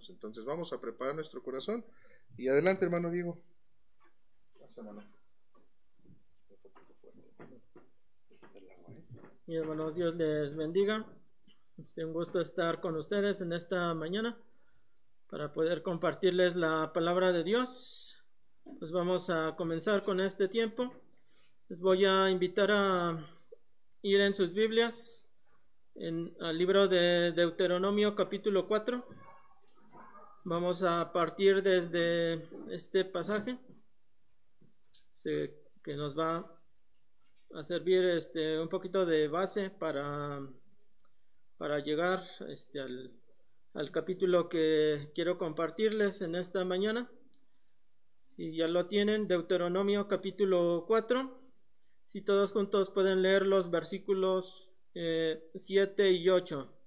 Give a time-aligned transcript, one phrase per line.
[0.00, 0.10] hermanos.
[0.10, 1.84] Entonces vamos a preparar nuestro corazón.
[2.36, 3.38] Y adelante, hermano Diego.
[9.46, 11.04] Mi hermanos, Dios les bendiga.
[11.76, 14.38] Es un gusto estar con ustedes en esta mañana
[15.28, 18.22] para poder compartirles la palabra de Dios.
[18.78, 20.94] Pues vamos a comenzar con este tiempo.
[21.68, 23.26] Les voy a invitar a
[24.02, 25.24] ir en sus Biblias
[25.94, 29.04] en, al libro de Deuteronomio capítulo 4.
[30.50, 33.56] Vamos a partir desde este pasaje
[35.14, 35.54] este,
[35.84, 36.60] que nos va
[37.54, 40.44] a servir este, un poquito de base para,
[41.56, 43.12] para llegar este, al,
[43.74, 47.08] al capítulo que quiero compartirles en esta mañana.
[48.24, 51.30] Si ya lo tienen, Deuteronomio capítulo 4.
[52.06, 56.79] Si todos juntos pueden leer los versículos eh, 7 y 8.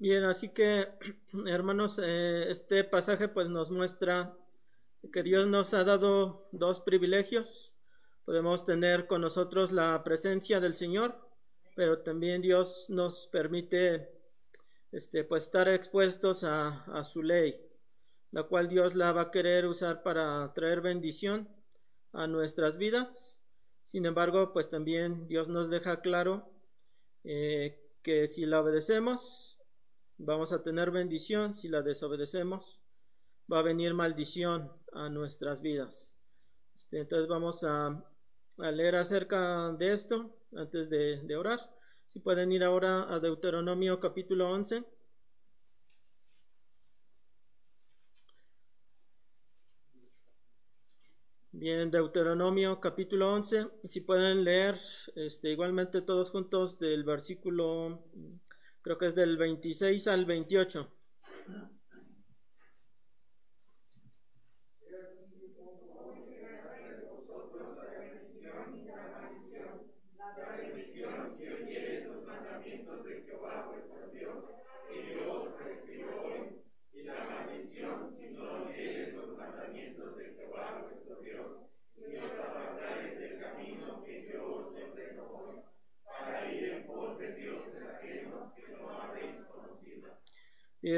[0.00, 0.88] Bien, así que
[1.46, 4.34] hermanos, eh, este pasaje pues nos muestra
[5.12, 7.74] que Dios nos ha dado dos privilegios.
[8.24, 11.20] Podemos tener con nosotros la presencia del Señor,
[11.76, 14.10] pero también Dios nos permite
[14.90, 17.60] este, pues, estar expuestos a, su ley,
[18.30, 21.46] la cual Dios la va a querer usar para traer bendición
[22.14, 23.38] a nuestras vidas.
[23.84, 26.50] Sin embargo, pues también Dios nos deja claro
[27.22, 29.49] eh, que si la obedecemos,
[30.20, 32.78] vamos a tener bendición si la desobedecemos.
[33.52, 36.16] Va a venir maldición a nuestras vidas.
[36.74, 38.04] Este, entonces vamos a,
[38.58, 41.58] leer acerca de esto antes de, de orar.
[42.08, 44.84] Si pueden ir ahora a Deuteronomio capítulo 11.
[51.52, 53.66] Bien, Deuteronomio capítulo 11.
[53.84, 54.78] Si pueden leer
[55.16, 58.04] este, igualmente todos juntos del versículo
[58.90, 60.99] creo que es del 26 al 28.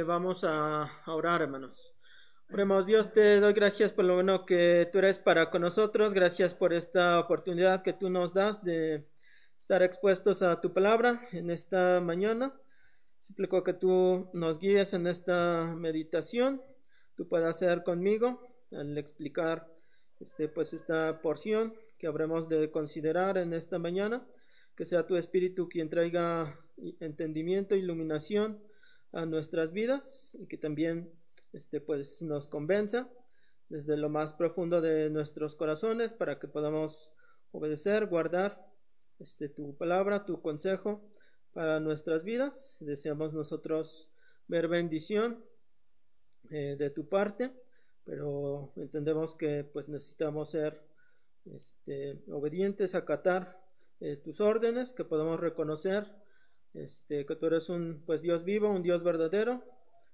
[0.04, 1.94] Vamos a orar, hermanos.
[2.50, 6.12] Oremos, Dios, te doy gracias por lo bueno que tú eres para con nosotros.
[6.12, 9.06] Gracias por esta oportunidad que tú nos das de
[9.58, 12.52] estar expuestos a tu palabra en esta mañana.
[13.18, 16.60] Suplico que tú nos guíes en esta meditación.
[17.14, 18.40] Tú puedas hacer conmigo
[18.72, 19.68] al explicar
[20.20, 24.26] este, pues esta porción que habremos de considerar en esta mañana.
[24.76, 26.58] Que sea tu Espíritu quien traiga
[26.98, 28.58] entendimiento, iluminación
[29.12, 31.12] a nuestras vidas y que también
[31.52, 33.10] este, pues, nos convenza
[33.68, 37.12] desde lo más profundo de nuestros corazones para que podamos
[37.52, 38.66] obedecer, guardar
[39.18, 41.02] este, tu palabra, tu consejo
[41.52, 42.78] para nuestras vidas.
[42.80, 44.08] Deseamos nosotros
[44.48, 45.44] ver bendición
[46.50, 47.52] eh, de tu parte,
[48.04, 50.82] pero entendemos que pues necesitamos ser
[51.46, 53.60] este, obedientes, acatar
[54.00, 56.10] eh, tus órdenes, que podamos reconocer
[56.74, 59.62] este, que tú eres un pues Dios vivo, un Dios verdadero,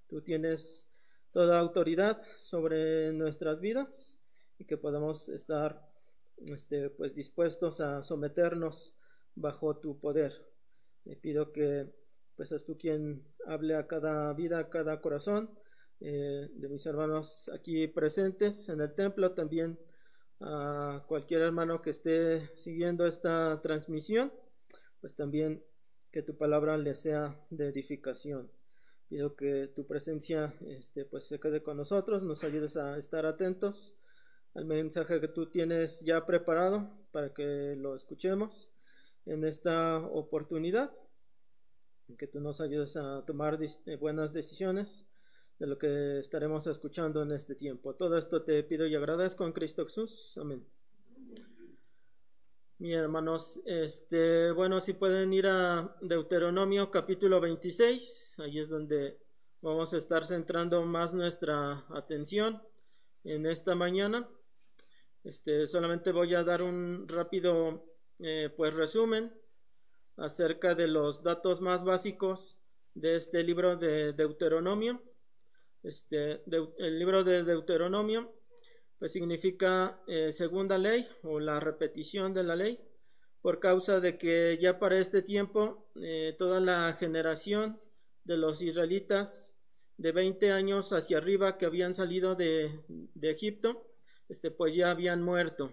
[0.09, 0.87] tú tienes
[1.33, 4.17] toda autoridad sobre nuestras vidas
[4.59, 5.89] y que podamos estar
[6.47, 8.95] este, pues dispuestos a someternos
[9.35, 10.33] bajo tu poder.
[11.05, 11.93] Le pido que
[12.37, 15.51] pues es tú quien hable a cada vida, a cada corazón
[16.01, 19.79] eh, de mis hermanos aquí presentes en el templo, también
[20.41, 24.33] a cualquier hermano que esté siguiendo esta transmisión,
[25.01, 25.65] pues también
[26.11, 28.50] que tu palabra le sea de edificación.
[29.09, 33.94] Pido que tu presencia este, pues, se quede con nosotros, nos ayudes a estar atentos
[34.55, 38.71] al mensaje que tú tienes ya preparado para que lo escuchemos
[39.25, 40.91] en esta oportunidad,
[42.19, 45.06] que tú nos ayudes a tomar eh, buenas decisiones
[45.59, 47.94] de lo que estaremos escuchando en este tiempo.
[47.94, 50.38] Todo esto te pido y agradezco en Cristo Jesús.
[50.38, 50.78] Amén.
[52.81, 59.19] Mi hermanos, este, bueno, si pueden ir a Deuteronomio capítulo 26, ahí es donde
[59.61, 62.63] vamos a estar centrando más nuestra atención
[63.25, 64.29] en esta mañana.
[65.25, 67.85] Este, solamente voy a dar un rápido,
[68.21, 69.35] eh, pues, resumen
[70.17, 72.59] acerca de los datos más básicos
[72.95, 75.03] de este libro de Deuteronomio.
[75.83, 78.38] Este, el libro de Deuteronomio
[78.99, 82.81] pues significa eh, segunda ley o la repetición de la ley
[83.41, 87.81] por causa de que ya para este tiempo eh, toda la generación
[88.25, 89.55] de los israelitas
[89.97, 93.87] de 20 años hacia arriba que habían salido de, de Egipto,
[94.29, 95.73] este, pues ya habían muerto.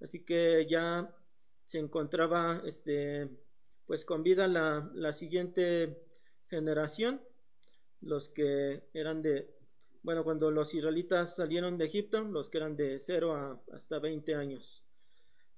[0.00, 1.14] Así que ya
[1.64, 3.28] se encontraba este,
[3.86, 6.04] pues con vida la, la siguiente
[6.48, 7.22] generación,
[8.00, 9.54] los que eran de,
[10.04, 14.34] bueno, cuando los israelitas salieron de Egipto, los que eran de 0 a, hasta 20
[14.34, 14.84] años.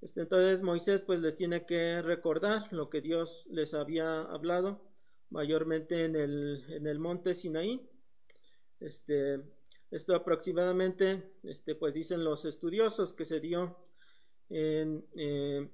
[0.01, 4.89] Este, entonces Moisés pues les tiene que recordar lo que Dios les había hablado,
[5.31, 7.91] mayormente en el, en el monte Sinaí.
[8.79, 9.43] Este,
[9.91, 13.77] esto aproximadamente, este, pues dicen los estudiosos que se dio
[14.49, 15.69] en eh,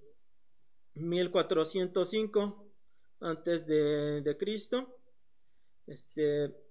[0.95, 2.73] 1405
[3.21, 4.99] antes de, de Cristo.
[5.87, 6.62] Este,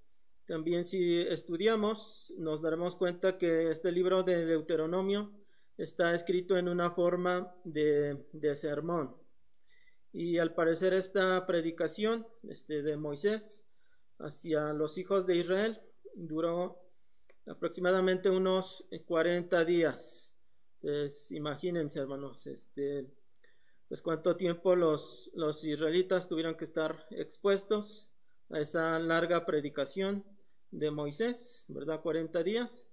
[0.51, 5.31] también si estudiamos nos daremos cuenta que este libro de Deuteronomio
[5.77, 8.17] está escrito en una forma de,
[8.57, 9.15] sermón.
[10.11, 13.63] Y al parecer esta predicación este, de Moisés
[14.19, 15.79] hacia los hijos de Israel
[16.15, 16.81] duró
[17.47, 20.33] aproximadamente unos 40 días.
[20.81, 23.07] Pues imagínense, hermanos, este,
[23.87, 28.11] pues cuánto tiempo los, los israelitas tuvieron que estar expuestos
[28.49, 30.25] a esa larga predicación
[30.71, 32.01] de Moisés, ¿verdad?
[32.01, 32.91] 40 días.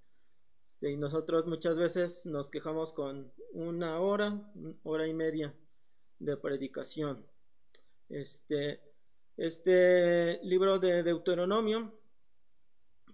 [0.65, 4.53] Este, y nosotros muchas veces nos quejamos con una hora,
[4.83, 5.55] hora y media
[6.19, 7.25] de predicación.
[8.09, 8.81] Este,
[9.37, 11.95] este libro de Deuteronomio,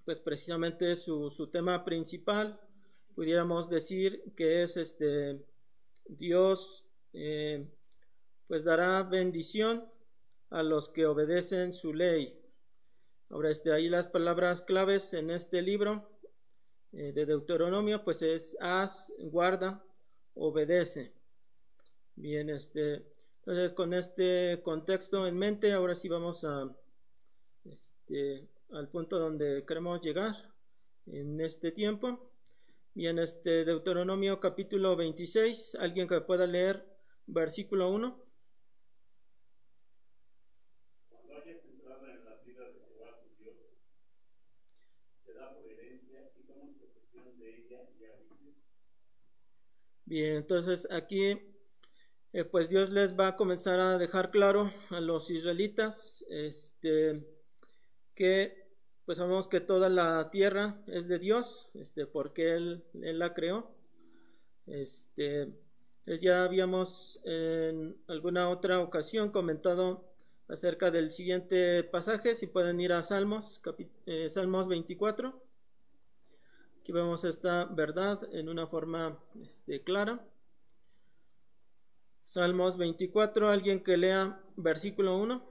[0.04, 2.60] pues precisamente su, su tema principal,
[3.14, 5.44] pudiéramos decir que es este
[6.06, 7.66] Dios eh,
[8.46, 9.84] pues dará bendición
[10.50, 12.43] a los que obedecen su ley.
[13.30, 16.08] Ahora, este, ahí las palabras claves en este libro
[16.92, 19.84] eh, de Deuteronomio, pues es haz, guarda,
[20.34, 21.12] obedece.
[22.16, 23.06] Bien, este,
[23.40, 26.70] entonces con este contexto en mente, ahora sí vamos a,
[27.64, 30.54] este, al punto donde queremos llegar
[31.06, 32.30] en este tiempo.
[32.94, 36.86] Bien, este Deuteronomio capítulo 26, alguien que pueda leer
[37.26, 38.23] versículo 1.
[50.14, 51.40] Bien, entonces aquí
[52.32, 57.26] eh, pues Dios les va a comenzar a dejar claro a los israelitas este,
[58.14, 58.68] que
[59.06, 63.74] pues sabemos que toda la tierra es de Dios, este, porque Él, él la creó.
[64.66, 65.52] Este,
[66.04, 70.14] pues ya habíamos en alguna otra ocasión comentado
[70.46, 73.60] acerca del siguiente pasaje, si pueden ir a Salmos,
[74.06, 75.43] eh, Salmos 24.
[76.84, 80.22] Aquí vemos esta verdad en una forma este, clara.
[82.20, 85.50] Salmos 24, alguien que lea versículo 1.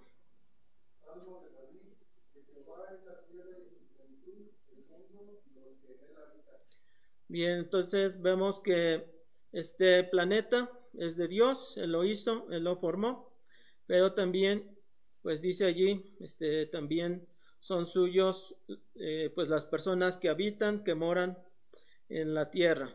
[7.29, 9.03] Bien, entonces vemos que
[9.53, 13.33] este planeta es de Dios, Él lo hizo, Él lo formó,
[13.87, 14.77] pero también,
[15.23, 17.27] pues dice allí, este, también
[17.63, 18.57] son suyos,
[18.95, 21.37] eh, pues las personas que habitan, que moran
[22.09, 22.93] en la tierra.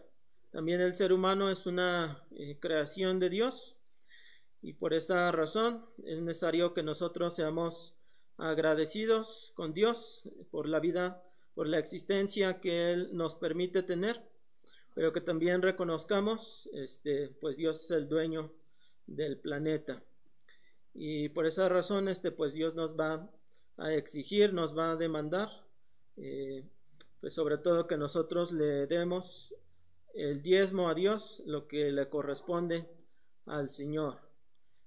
[0.51, 3.77] También el ser humano es una eh, creación de Dios
[4.61, 7.95] y por esa razón es necesario que nosotros seamos
[8.37, 11.23] agradecidos con Dios por la vida,
[11.55, 14.23] por la existencia que Él nos permite tener,
[14.95, 18.53] pero que también reconozcamos, este, pues Dios es el dueño
[19.07, 20.03] del planeta.
[20.93, 23.31] Y por esa razón, este, pues Dios nos va
[23.79, 25.49] a exigir, nos va a demandar,
[26.17, 26.69] eh,
[27.21, 29.55] pues sobre todo que nosotros le demos
[30.15, 32.89] el diezmo a Dios, lo que le corresponde
[33.47, 34.19] al Señor.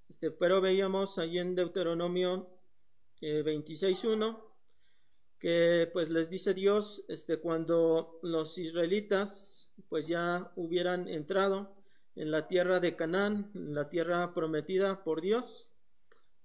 [0.09, 2.49] Este, pero veíamos ahí en Deuteronomio
[3.21, 4.51] eh, 26.1
[5.39, 11.73] que pues les dice Dios, este, cuando los israelitas pues ya hubieran entrado
[12.15, 15.67] en la tierra de Canaán, la tierra prometida por Dios,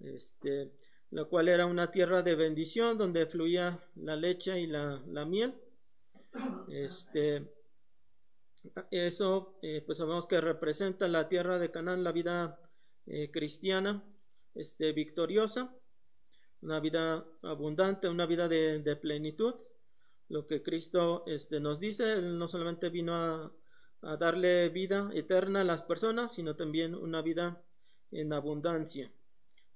[0.00, 0.72] este,
[1.10, 5.54] la cual era una tierra de bendición donde fluía la leche y la, miel.
[6.68, 7.50] Este,
[8.90, 12.60] eso, eh, pues sabemos que representa la tierra de Canaán, la vida
[13.06, 14.02] eh, cristiana,
[14.54, 15.74] este, victoriosa,
[16.62, 19.54] una vida abundante, una vida de, plenitud.
[20.28, 23.52] Lo que Cristo este, nos dice, Él no solamente vino a,
[24.02, 27.62] a darle vida eterna a las personas, sino también una vida
[28.10, 29.12] en abundancia.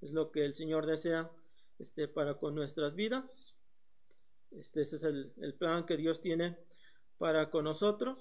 [0.00, 1.30] Es lo que el Señor desea
[1.78, 3.54] este, para con nuestras vidas.
[4.50, 6.56] Este, ese es el, el plan que Dios tiene
[7.18, 8.18] para con nosotros.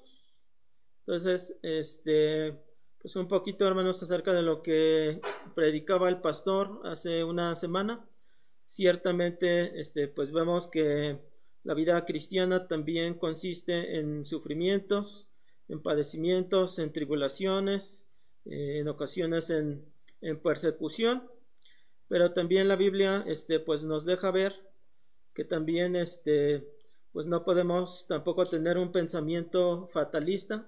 [1.05, 2.59] Entonces, este,
[3.01, 5.21] pues un poquito, hermanos, acerca de lo que
[5.55, 8.05] predicaba el pastor hace una semana.
[8.65, 11.17] Ciertamente, este, pues vemos que
[11.63, 15.27] la vida cristiana también consiste en sufrimientos,
[15.67, 18.05] en padecimientos, en tribulaciones,
[18.45, 19.85] eh, en ocasiones en,
[20.21, 21.23] en, persecución.
[22.09, 24.53] Pero también la Biblia, este, pues nos deja ver
[25.33, 26.67] que también, este,
[27.13, 30.67] pues no podemos tampoco tener un pensamiento fatalista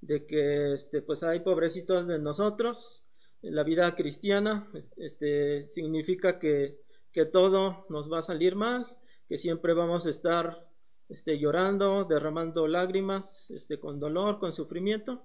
[0.00, 3.02] de que este pues hay pobrecitos de nosotros
[3.42, 6.78] en la vida cristiana este significa que,
[7.12, 8.86] que todo nos va a salir mal
[9.28, 10.68] que siempre vamos a estar
[11.08, 15.22] este llorando derramando lágrimas este con dolor con sufrimiento.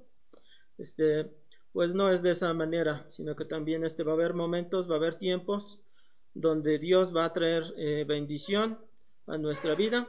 [0.78, 1.30] Este
[1.74, 4.96] pues no es de esa manera sino que también este va a haber momentos va
[4.96, 5.80] a haber tiempos
[6.34, 8.80] donde Dios va a traer eh, bendición
[9.27, 10.08] a nuestra vida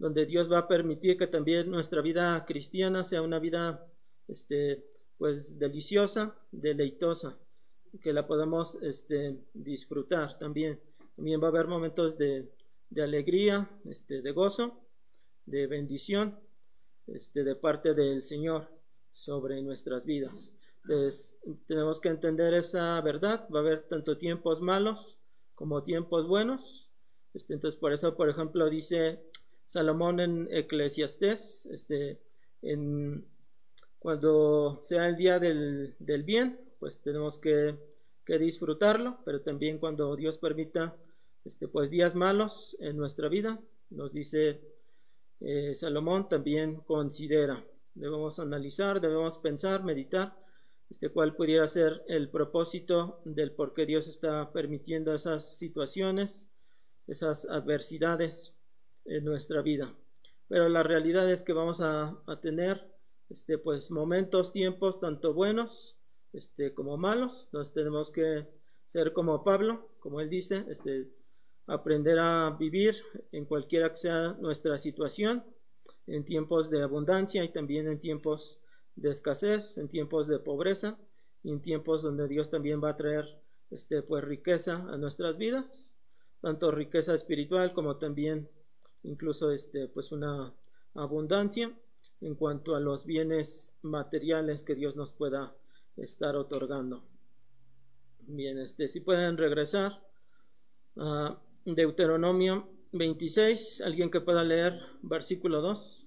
[0.00, 3.86] donde Dios va a permitir que también nuestra vida cristiana sea una vida
[4.28, 4.82] este,
[5.18, 7.36] pues deliciosa, deleitosa,
[8.02, 10.80] que la podamos este, disfrutar también.
[11.16, 12.48] También va a haber momentos de,
[12.88, 14.80] de alegría, este, de gozo,
[15.44, 16.38] de bendición,
[17.06, 18.68] este, de parte del Señor
[19.12, 20.54] sobre nuestras vidas.
[21.66, 23.46] Tenemos que entender esa verdad.
[23.54, 25.18] Va a haber tanto tiempos malos
[25.54, 26.88] como tiempos buenos.
[27.34, 29.20] Este, entonces, por eso, por ejemplo, dice
[29.66, 32.18] Salomón en Eclesiastés, este,
[32.62, 33.24] en
[34.00, 35.94] cuando sea el día del,
[36.24, 37.76] bien, pues tenemos que,
[38.26, 40.94] disfrutarlo, pero también cuando Dios permita
[41.44, 43.58] este, pues días malos en nuestra vida,
[43.90, 44.60] nos dice
[45.40, 47.64] eh, Salomón, también considera.
[47.92, 50.36] Debemos analizar, debemos pensar, meditar,
[50.90, 56.50] este, cuál pudiera ser el propósito del por qué Dios está permitiendo esas situaciones,
[57.06, 58.54] esas adversidades
[59.04, 59.94] en nuestra vida.
[60.48, 62.90] Pero la realidad es que vamos a, a tener
[63.30, 65.96] este, pues momentos, tiempos tanto buenos
[66.32, 67.44] este, como malos.
[67.46, 68.46] Entonces tenemos que
[68.86, 71.08] ser como Pablo, como él dice, este,
[71.66, 72.96] aprender a vivir
[73.30, 75.44] en cualquiera que sea nuestra situación,
[76.06, 78.59] en tiempos de abundancia y también en tiempos
[78.96, 80.98] de escasez, en tiempos de pobreza
[81.42, 85.94] y en tiempos donde Dios también va a traer este, pues, riqueza a nuestras vidas,
[86.40, 88.48] tanto riqueza espiritual como también
[89.02, 90.52] incluso este, pues una
[90.94, 91.72] abundancia
[92.20, 95.54] en cuanto a los bienes materiales que Dios nos pueda
[95.96, 97.04] estar otorgando.
[98.26, 100.06] Bien, este, si pueden regresar
[100.96, 105.99] a Deuteronomio 26, alguien que pueda leer versículo 2.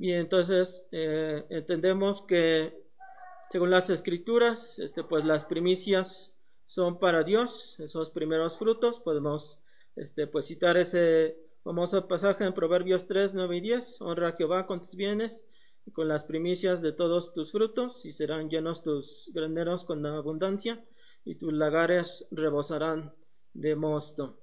[0.00, 2.72] Y entonces eh, entendemos que
[3.50, 6.32] según las escrituras, este, pues las primicias
[6.64, 8.98] son para Dios, esos primeros frutos.
[8.98, 9.60] Podemos
[9.96, 14.00] este, pues citar ese famoso pasaje en Proverbios 3, 9 y 10.
[14.00, 15.44] Honra a Jehová con tus bienes
[15.84, 20.82] y con las primicias de todos tus frutos, y serán llenos tus graneros con abundancia,
[21.26, 23.12] y tus lagares rebosarán
[23.52, 24.38] de mosto.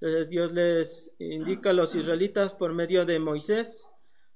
[0.00, 3.88] Entonces Dios les indica a los israelitas por medio de Moisés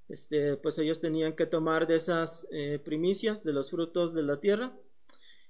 [0.08, 4.40] este, pues ellos tenían que tomar de esas eh, primicias, de los frutos de la
[4.40, 4.74] tierra,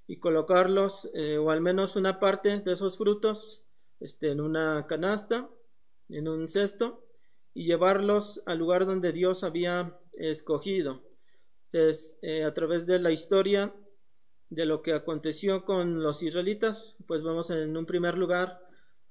[0.06, 3.62] y colocarlos, eh, o al menos una parte de esos frutos,
[4.00, 5.48] este, en una canasta,
[6.08, 7.04] en un cesto,
[7.54, 11.02] y llevarlos al lugar donde Dios había escogido.
[11.70, 13.74] Entonces, eh, a través de la historia
[14.50, 18.60] de lo que aconteció con los israelitas, pues vamos en un primer lugar,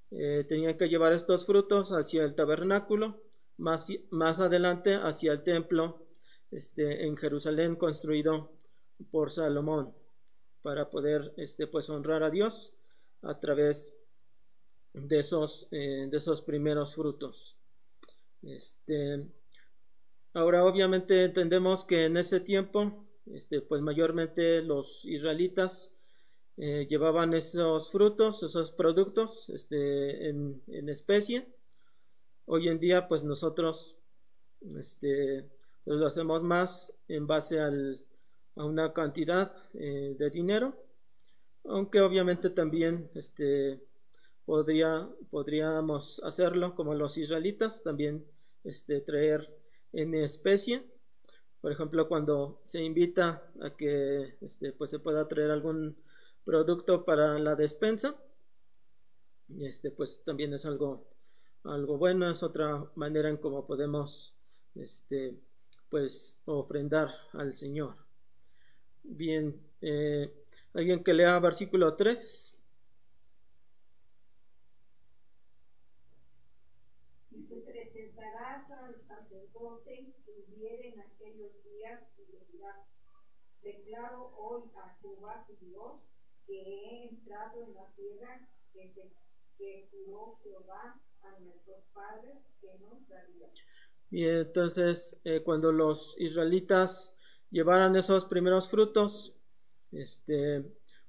[0.10, 3.22] tenían que llevar estos frutos hacia el tabernáculo,
[3.58, 6.06] más, más adelante hacia el templo
[6.52, 8.52] este, en Jerusalén construido
[9.12, 9.94] por Salomón
[10.62, 12.74] para poder este, pues, honrar a Dios
[13.22, 13.94] a través
[14.94, 17.56] de esos, eh, de esos primeros frutos.
[18.44, 19.26] Este,
[20.34, 25.92] ahora obviamente entendemos que en ese tiempo, este, pues mayormente los israelitas
[26.58, 31.48] eh, llevaban esos frutos, esos productos este, en, en especie
[32.50, 33.98] Hoy en día, pues nosotros
[34.80, 35.46] este,
[35.84, 38.00] pues lo hacemos más en base al,
[38.56, 40.74] a una cantidad eh, de dinero,
[41.66, 43.84] aunque obviamente también este,
[44.46, 48.26] podría, podríamos hacerlo como los israelitas, también
[48.64, 49.54] este, traer
[49.92, 50.86] en especie.
[51.60, 55.98] Por ejemplo, cuando se invita a que este, pues se pueda traer algún
[56.46, 58.16] producto para la despensa,
[59.60, 61.17] este pues también es algo
[61.68, 64.34] algo bueno, es otra manera en cómo podemos
[64.76, 65.38] este
[65.90, 67.96] pues ofrendar al Señor.
[69.04, 70.34] Bien, eh,
[70.74, 72.54] alguien que lea versículo 3.
[77.32, 82.76] Y te presentarás al sacerdote que hubiere en aquellos días y le dirás,
[83.62, 86.12] declaro hoy a Jehová tu Dios
[86.46, 89.12] que he entrado en la tierra que, te,
[89.58, 93.48] que juró Jehová a nuestros padres que nos daría.
[94.10, 97.16] Y entonces eh, cuando los israelitas
[97.50, 99.34] llevaran esos primeros frutos,
[99.92, 100.64] este,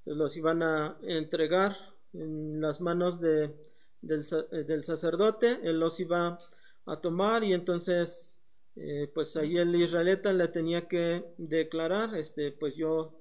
[0.04, 1.76] pues los iban a entregar
[2.12, 3.54] en las manos de,
[4.00, 6.38] del, eh, del, sacerdote, él los iba
[6.86, 8.38] a tomar y entonces
[8.76, 13.18] eh, pues ahí el israelita le tenía que declarar, este, pues yo,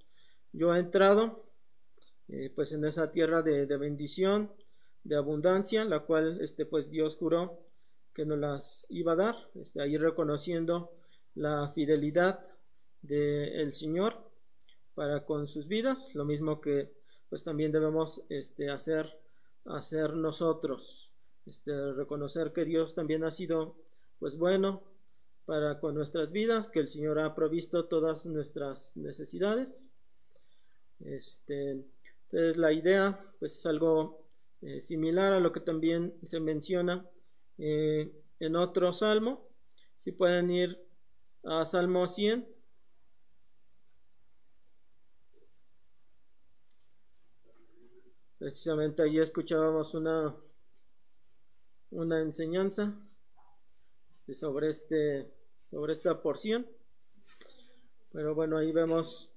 [0.53, 1.43] yo he entrado
[2.55, 4.51] pues en esa tierra de, de, bendición,
[5.07, 7.59] de abundancia, la cual este, pues Dios juró
[8.13, 10.91] que nos las iba a dar, este, ahí reconociendo
[11.35, 12.39] la fidelidad
[13.01, 14.15] del Señor
[14.95, 16.91] para con sus vidas, lo mismo que
[17.29, 19.17] pues también debemos este, hacer,
[19.65, 21.09] hacer nosotros,
[21.45, 23.75] este, reconocer que Dios también ha sido
[24.19, 24.81] pues bueno
[25.45, 29.87] para con nuestras vidas, que el Señor ha provisto todas nuestras necesidades.
[30.99, 31.85] Este,
[32.23, 34.26] entonces la idea pues es algo
[34.61, 37.05] eh, similar a lo que también se menciona
[37.57, 39.47] eh, en otro salmo.
[39.99, 40.79] Si pueden ir
[41.43, 42.47] a Salmo 100.
[48.39, 50.35] Precisamente allí escuchábamos una,
[51.91, 52.93] una enseñanza
[54.11, 56.67] este, sobre, este, sobre esta porción.
[58.11, 59.29] Pero bueno, ahí vemos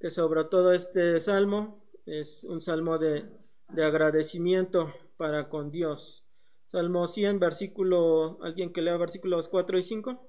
[0.00, 3.41] que sobre todo este salmo es un salmo de,
[3.72, 6.24] de agradecimiento para con Dios.
[6.66, 10.28] Salmo 100, versículo, alguien que lea versículos 4 y 5.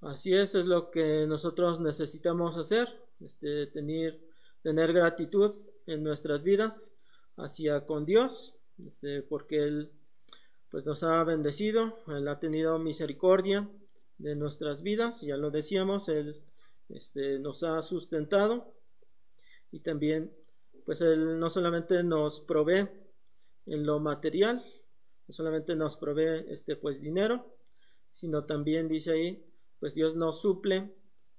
[0.00, 2.88] Así es, es lo que nosotros necesitamos hacer,
[3.20, 4.20] este, tener,
[4.60, 5.54] tener gratitud
[5.86, 6.92] en nuestras vidas
[7.36, 9.90] hacia con Dios, este, porque Él
[10.70, 13.68] pues nos ha bendecido, Él ha tenido misericordia
[14.18, 16.42] de nuestras vidas, ya lo decíamos, Él
[16.88, 18.72] este, nos ha sustentado
[19.70, 20.32] y también
[20.84, 22.88] pues Él no solamente nos provee
[23.66, 24.62] en lo material,
[25.28, 27.54] no solamente nos provee este pues dinero,
[28.12, 29.44] sino también dice ahí
[29.78, 30.94] pues Dios nos suple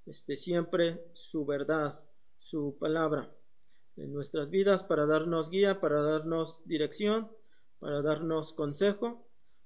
[0.06, 2.00] este, siempre su verdad,
[2.40, 3.32] su palabra
[3.98, 7.30] en nuestras vidas para darnos guía, para darnos dirección,
[7.80, 9.26] para darnos consejo,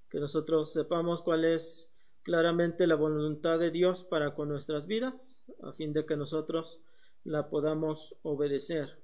[0.09, 1.91] que nosotros sepamos cuál es
[2.23, 6.81] claramente la voluntad de Dios para con nuestras vidas, a fin de que nosotros
[7.23, 8.97] la podamos obedecer.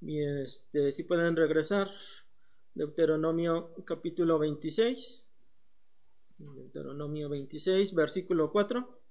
[0.00, 1.90] Bien, este, si pueden regresar,
[2.74, 5.24] Deuteronomio capítulo 26.
[6.38, 9.01] Deuteronomio 26, versículo 4.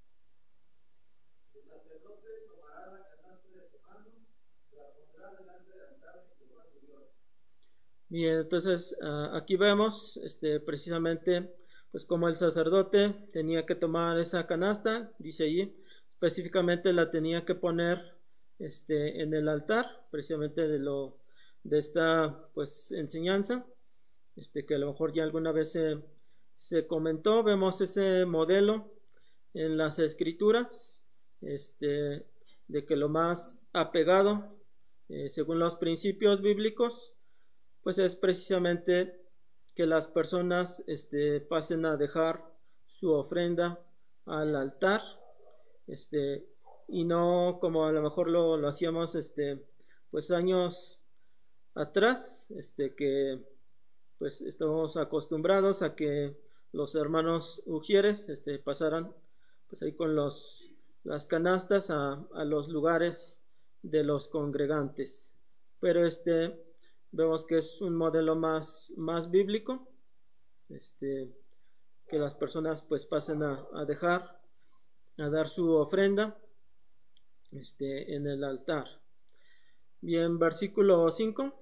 [8.11, 11.49] Bien, entonces ah, aquí vemos este, precisamente
[11.91, 15.73] pues como el sacerdote tenía que tomar esa canasta, dice allí,
[16.15, 18.17] específicamente la tenía que poner
[18.59, 21.19] este, en el altar, precisamente de lo
[21.63, 23.65] de esta pues enseñanza,
[24.35, 26.01] este, que a lo mejor ya alguna vez se
[26.53, 28.91] se comentó, vemos ese modelo
[29.53, 31.01] en las escrituras,
[31.39, 32.25] este,
[32.67, 34.57] de que lo más apegado,
[35.07, 37.13] eh, según los principios bíblicos,
[37.83, 39.21] pues es precisamente
[39.75, 42.45] que las personas este, pasen a dejar
[42.87, 43.79] su ofrenda
[44.25, 45.01] al altar,
[45.87, 46.45] este,
[46.87, 49.65] y no como a lo mejor lo, lo hacíamos, este,
[50.11, 50.99] pues años
[51.73, 52.53] atrás,
[52.97, 53.39] que
[54.19, 56.37] pues estamos acostumbrados a que
[56.73, 58.29] los hermanos Ujieres
[58.63, 59.11] pasaran
[59.67, 63.39] pues ahí con las canastas a, a, los lugares
[63.81, 65.33] de los congregantes.
[65.79, 66.61] Pero este
[67.11, 69.87] vemos que es un modelo más, más bíblico,
[70.69, 71.29] este,
[72.07, 74.41] que las personas pues pasen a, a dejar,
[75.17, 76.37] a dar su ofrenda
[77.51, 79.01] este, en el altar.
[80.01, 81.60] Bien, versículo 5.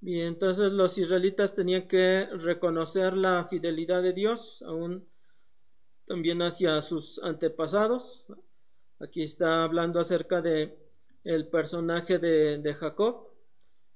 [0.00, 5.08] Bien, entonces los israelitas tenían que reconocer la fidelidad de Dios, aún
[6.06, 8.26] también hacia sus antepasados.
[9.00, 10.76] Aquí está hablando acerca de
[11.24, 13.28] el personaje de, de Jacob,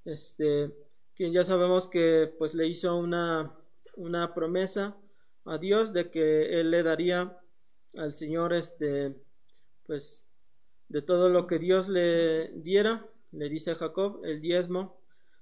[0.07, 0.73] este,
[1.15, 3.55] quien ya sabemos que pues le hizo una,
[3.97, 4.97] una promesa
[5.45, 7.39] a Dios de que él le daría
[7.97, 9.15] al Señor este
[9.87, 10.27] pues
[10.89, 15.01] de todo lo que Dios le diera, le dice a Jacob, el diezmo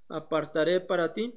[0.08, 1.34] apartaré para ti.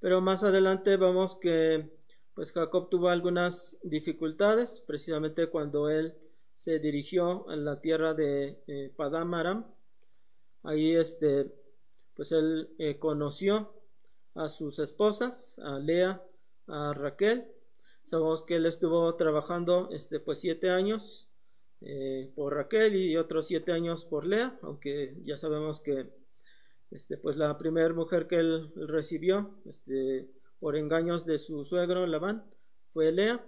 [0.00, 1.90] Pero más adelante vemos que
[2.34, 6.14] pues Jacob tuvo algunas dificultades, precisamente cuando él
[6.54, 9.66] se dirigió a la tierra de eh, Padam.
[10.62, 11.52] Ahí este
[12.14, 13.72] pues él eh, conoció
[14.34, 16.22] a sus esposas, a Lea,
[16.66, 17.46] a Raquel.
[18.04, 21.29] Sabemos que él estuvo trabajando este pues siete años
[21.82, 26.08] eh, por Raquel y otros siete años por Lea, aunque ya sabemos que
[26.90, 32.44] este, pues la primera mujer que él recibió este, por engaños de su suegro Labán
[32.86, 33.44] fue Lea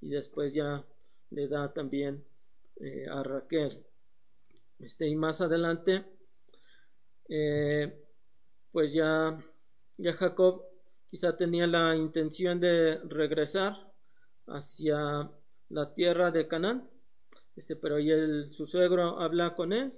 [0.00, 0.84] y después ya
[1.30, 2.24] le da también
[2.80, 3.84] eh, a Raquel.
[4.80, 6.04] Este, y más adelante,
[7.28, 7.96] eh,
[8.72, 9.38] pues ya,
[9.98, 10.64] ya Jacob
[11.10, 13.92] quizá tenía la intención de regresar
[14.46, 15.30] hacia
[15.68, 16.88] la tierra de Canaán
[17.58, 19.92] este, pero ahí el, su suegro habla con él,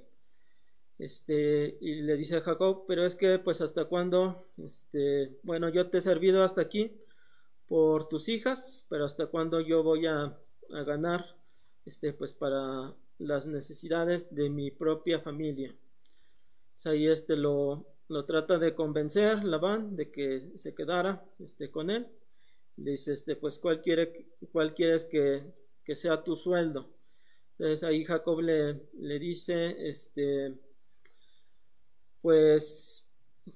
[0.99, 4.49] este, y le dice a Jacob, pero es que, pues, ¿hasta cuándo?
[4.57, 6.91] Este, bueno, yo te he servido hasta aquí
[7.69, 10.39] por tus hijas, pero ¿hasta cuándo yo voy a,
[10.71, 11.37] ganar,
[11.85, 15.75] este, pues, para las necesidades de mi propia familia?
[16.87, 17.87] ahí, este, lo,
[18.27, 22.09] trata de convencer Labán de que se quedara, este, con él.
[22.77, 25.53] Le dice, este, pues, ¿cuál, quiere, cuál quieres que
[25.95, 27.00] sea tu sueldo?
[27.61, 30.55] Entonces ahí Jacob le, le dice, este,
[32.23, 33.05] pues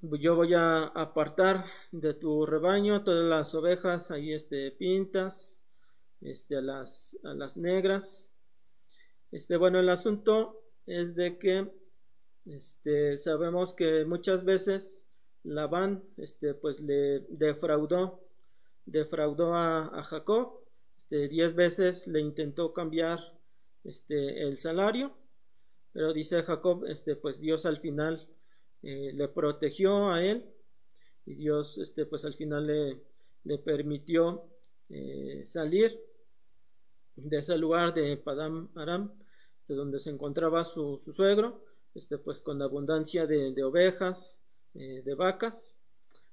[0.03, 5.65] yo voy a apartar de tu rebaño todas las ovejas ahí este pintas
[6.21, 8.31] este a las a las negras.
[9.33, 11.73] Este bueno el asunto es de que
[12.45, 15.07] este sabemos que muchas veces
[15.45, 18.21] Labán este pues le defraudó
[18.85, 20.61] defraudó a, a Jacob
[20.99, 23.34] este diez veces le intentó cambiar
[23.85, 25.15] este, el salario,
[25.93, 28.27] pero dice Jacob, este, pues Dios al final
[28.83, 30.45] eh, le protegió a él
[31.27, 33.01] y Dios, este, pues al final le,
[33.45, 34.45] le permitió
[34.91, 35.99] eh, salir
[37.17, 39.13] de ese lugar de Padam Aram,
[39.69, 44.41] de donde se encontraba su, suegro, este, pues con abundancia de, ovejas,
[44.75, 45.75] eh, de vacas,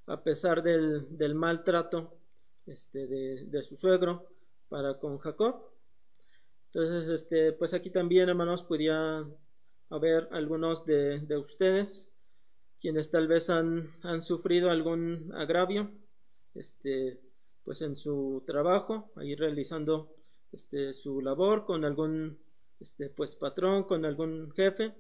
[0.08, 2.18] a pesar del, del maltrato
[2.66, 4.28] este, de, de, su suegro
[4.70, 5.71] para con Jacob.
[6.74, 9.26] Entonces, este, pues aquí también, hermanos, podría
[9.90, 12.10] haber algunos de, de ustedes
[12.80, 15.92] quienes tal vez han, han, sufrido algún agravio,
[16.56, 17.20] este,
[17.64, 20.16] pues en su trabajo, ahí realizando
[20.52, 22.40] este, su labor con algún,
[22.80, 24.96] este, pues patrón, con algún jefe,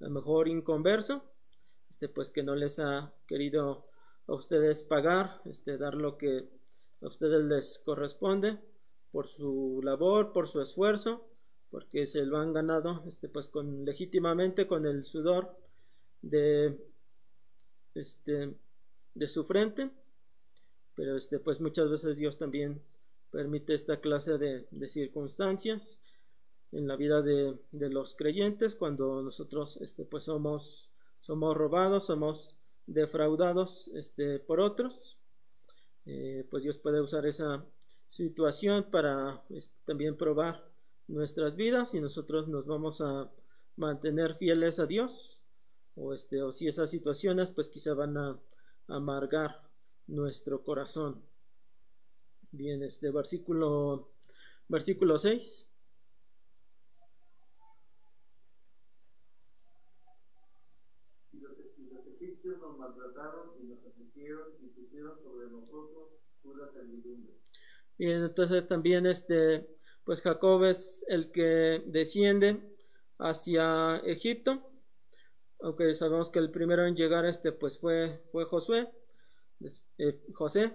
[0.00, 1.24] a lo mejor inconverso,
[1.90, 3.84] este, pues que no les ha querido
[4.28, 6.48] a ustedes pagar, este, dar lo que
[7.02, 8.58] a ustedes les corresponde
[9.12, 11.26] por su labor, por su esfuerzo,
[11.70, 15.56] porque se lo han ganado este pues con legítimamente con el sudor
[16.22, 16.78] de
[17.94, 18.54] este
[19.14, 19.90] de su frente.
[20.94, 22.80] Pero este pues muchas veces Dios también
[23.30, 26.00] permite esta clase de, circunstancias
[26.72, 30.88] en la vida de, de, los creyentes cuando nosotros este pues somos
[31.20, 32.54] somos robados somos
[32.86, 35.16] defraudados este por otros.
[36.06, 37.64] Eh, pues Dios puede usar esa
[38.10, 40.68] situación para este, también probar
[41.08, 43.30] nuestras vidas y nosotros nos vamos a
[43.76, 45.40] mantener fieles a Dios.
[45.96, 48.38] O este o si esas situaciones pues quizá van a
[48.88, 49.62] amargar
[50.06, 51.22] nuestro corazón.
[52.52, 54.10] Bien este versículo
[54.68, 55.66] versículo 6
[61.32, 61.58] y los,
[62.06, 63.78] egipcios nos maltrataron y nos
[64.60, 66.20] y pusieron sobre nosotros
[68.00, 69.68] y entonces también este,
[70.04, 72.58] pues Jacob es el que desciende
[73.18, 74.70] hacia Egipto,
[75.60, 78.88] aunque sabemos que el primero en llegar este pues fue, fue Josué,
[79.98, 80.72] eh, José,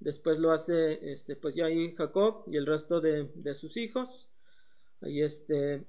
[0.00, 4.28] después lo hace este pues ya ahí Jacob y el resto de, de sus hijos,
[5.02, 5.86] ahí este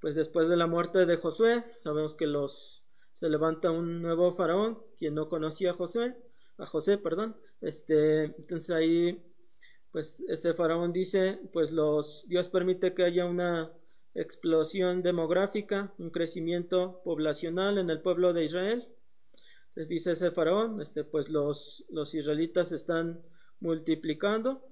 [0.00, 4.78] pues después de la muerte de Josué, sabemos que los se levanta un nuevo faraón,
[4.98, 6.16] quien no conocía a Josué,
[6.56, 9.27] a José, perdón, este, entonces ahí
[9.92, 13.72] pues ese faraón dice, pues los Dios permite que haya una
[14.14, 18.88] explosión demográfica, un crecimiento poblacional en el pueblo de Israel.
[19.74, 23.22] les dice ese faraón, este, pues los, los israelitas están
[23.60, 24.64] multiplicando,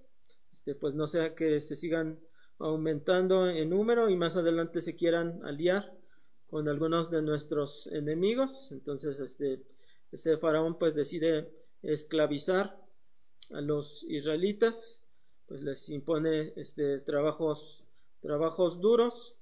[0.53, 2.19] este, pues no sea que se sigan
[2.59, 5.93] aumentando en número y más adelante se quieran aliar
[6.49, 8.73] con algunos de nuestros enemigos.
[8.73, 9.63] Entonces, este,
[10.13, 11.51] ese faraón pues decide
[11.83, 12.81] esclavizar
[13.53, 15.03] a los israelitas,
[15.47, 17.85] pues les impone este, trabajos,
[18.21, 19.35] trabajos duros,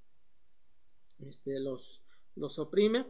[1.26, 2.00] este, los,
[2.36, 3.06] los oprime.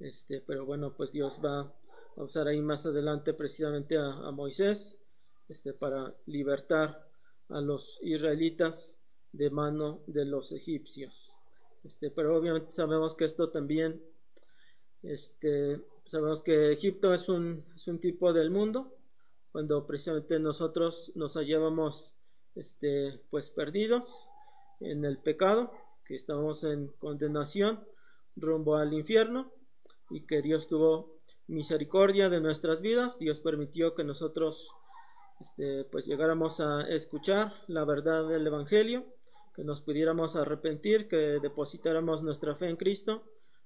[0.00, 1.72] Este, pero bueno, pues Dios va
[2.16, 5.00] a usar ahí más adelante precisamente a, a Moisés
[5.48, 7.08] este, para libertar
[7.48, 8.96] a los israelitas
[9.32, 11.30] de mano de los egipcios.
[11.84, 14.02] Este, pero obviamente sabemos que esto también,
[15.02, 18.96] este, sabemos que Egipto es un, es un tipo del mundo,
[19.54, 22.12] cuando precisamente nosotros nos hallábamos
[22.56, 24.28] este, pues perdidos
[24.80, 25.70] en el pecado,
[26.04, 27.84] que estábamos en condenación
[28.34, 29.52] rumbo al infierno
[30.10, 34.72] y que Dios tuvo misericordia de nuestras vidas, Dios permitió que nosotros
[35.38, 39.04] este, pues llegáramos a escuchar la verdad del Evangelio,
[39.54, 43.22] que nos pudiéramos arrepentir, que depositáramos nuestra fe en Cristo,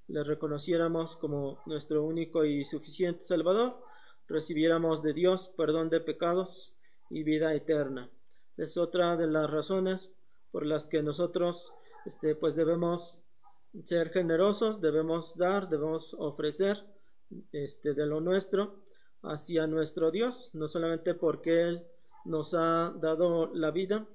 [0.06, 3.87] le reconociéramos como nuestro único y suficiente Salvador,
[4.28, 6.74] recibiéramos de Dios perdón de pecados
[7.10, 8.10] y vida eterna.
[8.56, 10.10] Es otra de las razones
[10.50, 11.72] por las que nosotros
[12.04, 13.18] este, pues debemos
[13.84, 16.84] ser generosos, debemos dar, debemos ofrecer
[17.52, 18.76] este, de lo nuestro
[19.22, 21.82] hacia nuestro Dios, no solamente porque Él
[22.24, 24.06] nos ha dado la vida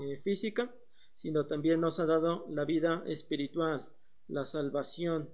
[0.00, 0.72] eh, física,
[1.14, 3.86] sino también nos ha dado la vida espiritual,
[4.28, 5.28] la salvación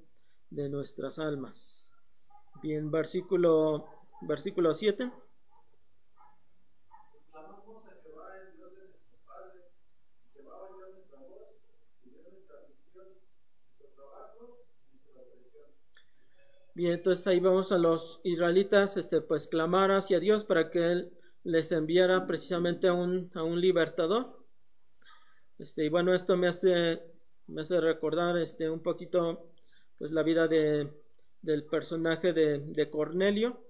[0.50, 1.92] de nuestras almas.
[2.62, 3.86] Bien, versículo,
[4.22, 5.10] versículo 7.
[16.74, 21.12] Bien, entonces ahí vamos a los israelitas, este, pues clamar hacia Dios para que Él
[21.42, 24.36] les enviara precisamente a un, a un libertador.
[25.58, 27.02] Este, y bueno, esto me hace,
[27.46, 29.50] me hace recordar este, un poquito
[29.98, 30.92] pues la vida de,
[31.40, 33.65] del personaje de, de Cornelio,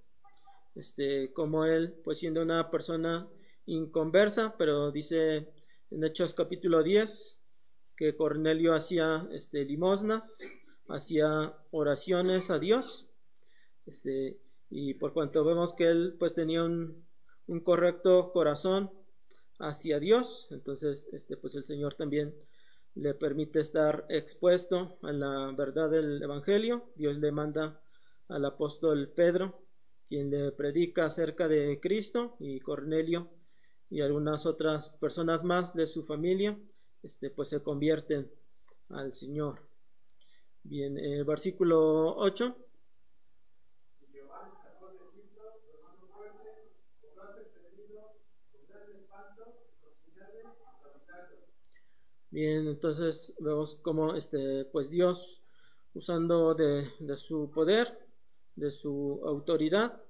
[0.77, 3.29] este, como él, pues siendo una persona
[3.67, 5.49] inconversa, pero dice
[5.91, 7.37] en Hechos capítulo 10
[7.97, 10.39] que Cornelio hacía este, limosnas
[10.89, 13.07] hacía oraciones a Dios.
[13.87, 14.39] Este,
[14.71, 17.05] y por cuanto vemos que él pues tenía un,
[17.47, 18.91] un correcto corazón
[19.59, 22.35] hacia Dios, entonces este pues el Señor también
[22.95, 26.91] le permite estar expuesto a la verdad del evangelio.
[26.97, 27.81] Dios le manda
[28.29, 29.66] al apóstol Pedro,
[30.09, 33.31] quien le predica acerca de Cristo y Cornelio
[33.91, 36.59] y algunas otras personas más de su familia,
[37.03, 38.31] este pues se convierten
[38.89, 39.61] al Señor.
[40.63, 42.57] Bien, el versículo 8.
[52.31, 55.41] Bien, entonces vemos cómo este, pues Dios,
[55.95, 58.06] usando de, de, su poder,
[58.57, 60.03] de su autoridad,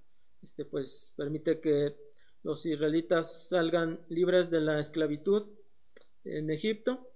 [0.43, 1.97] este, pues permite que
[2.43, 5.49] los israelitas salgan libres de la esclavitud
[6.25, 7.11] en Egipto,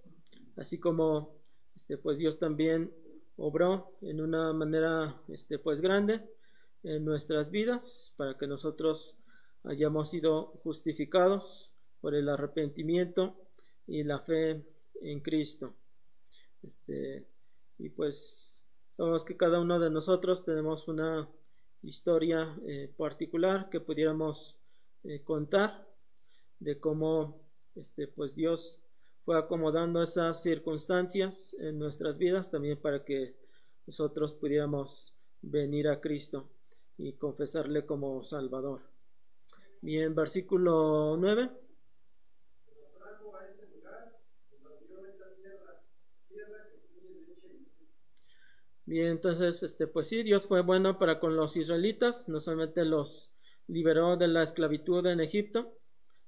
[0.57, 1.41] así como
[1.77, 2.93] este, pues Dios también
[3.37, 6.21] obró en una manera este, pues grande
[6.83, 9.17] en nuestras vidas para que nosotros
[9.65, 13.37] hayamos sido justificados por el arrepentimiento
[13.87, 14.65] y la fe
[15.03, 15.75] en Cristo.
[16.63, 17.27] Este,
[17.79, 18.50] y pues
[19.01, 21.27] sabemos que cada uno de nosotros tenemos una
[21.83, 24.59] historia eh, particular que pudiéramos
[25.05, 25.89] eh, contar
[26.59, 27.41] de cómo
[27.77, 28.79] este, pues Dios
[29.21, 33.35] fue acomodando esas circunstancias en nuestras vidas también para que
[33.87, 36.51] nosotros pudiéramos venir a Cristo
[36.99, 38.83] y confesarle como Salvador.
[39.81, 41.49] Bien, versículo 9.
[48.91, 53.31] Bien, entonces, este, pues sí, Dios fue bueno para con los israelitas, no solamente los
[53.69, 55.79] liberó de la esclavitud en Egipto,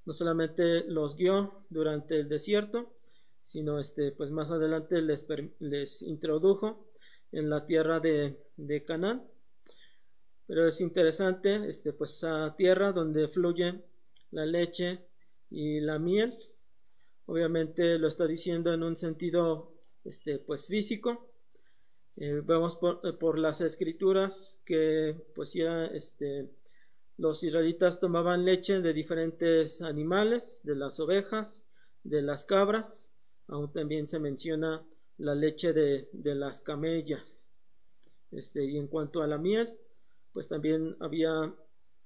[0.05, 2.95] no solamente los guió durante el desierto,
[3.43, 5.27] sino este, pues más adelante les,
[5.59, 6.87] les introdujo
[7.33, 9.27] en la tierra de, de Canaán.
[10.47, 13.83] Pero es interesante, este, pues esa tierra donde fluye
[14.31, 15.01] la leche
[15.51, 16.39] y la miel.
[17.27, 21.32] Obviamente lo está diciendo en un sentido, este, pues físico.
[22.17, 26.51] Eh, vemos por, por, las escrituras que, pues ya, este,
[27.17, 31.67] los israelitas tomaban leche de diferentes animales, de las ovejas,
[32.05, 33.13] de las cabras,
[33.49, 34.85] aún también se menciona
[35.19, 37.47] la leche de, de las camellas.
[38.33, 39.73] Este, y en cuanto a la miel,
[40.33, 41.55] pues también había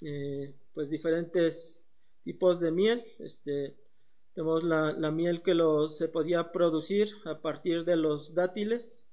[0.00, 1.88] eh, pues diferentes
[2.24, 3.04] tipos de miel.
[3.20, 3.74] Este,
[4.34, 5.56] tenemos la, la miel que
[5.90, 9.05] se podía producir a partir de los dátiles,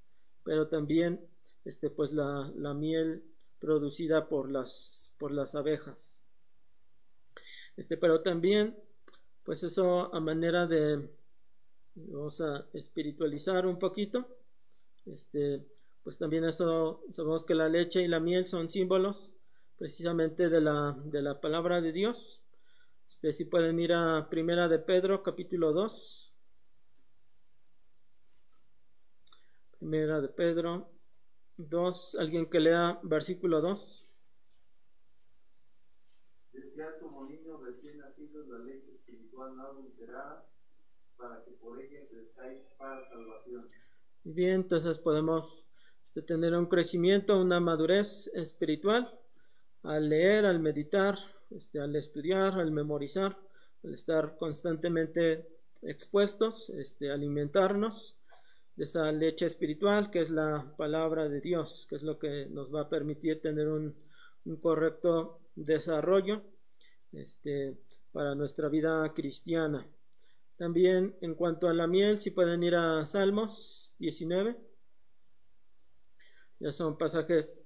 [0.44, 1.20] pero también
[1.66, 3.24] este, pues la, la miel
[3.60, 6.20] producida por las, por las abejas.
[7.78, 8.76] Este, pero también,
[9.44, 11.10] pues eso a manera de,
[11.96, 14.28] vamos a espiritualizar un poquito,
[15.06, 15.66] este,
[16.04, 19.32] pues también eso, sabemos que la leche y la miel son símbolos
[19.78, 22.42] precisamente de la, de la palabra de Dios.
[23.08, 26.23] Este, si pueden ir a Primera de Pedro, capítulo 2.
[29.84, 30.88] Primera de Pedro
[31.58, 34.08] 2, alguien que lea versículo 2.
[36.54, 40.48] Desead como niños recién nacidos la leche espiritual no adulterada,
[41.18, 43.70] para que por ella crezcáis para salvación.
[44.24, 45.66] Bien, entonces podemos
[46.02, 49.20] este, tener un crecimiento, una madurez espiritual
[49.84, 51.20] al leer, al meditar,
[51.50, 53.38] este, al estudiar, al memorizar,
[53.84, 55.46] al estar constantemente
[55.82, 58.16] expuestos, este, alimentarnos
[58.76, 62.74] de esa leche espiritual que es la palabra de Dios, que es lo que nos
[62.74, 63.96] va a permitir tener un,
[64.46, 66.42] un correcto desarrollo
[67.12, 67.78] este,
[68.12, 69.88] para nuestra vida cristiana.
[70.58, 74.56] También en cuanto a la miel, si pueden ir a Salmos 19,
[76.60, 77.66] ya son pasajes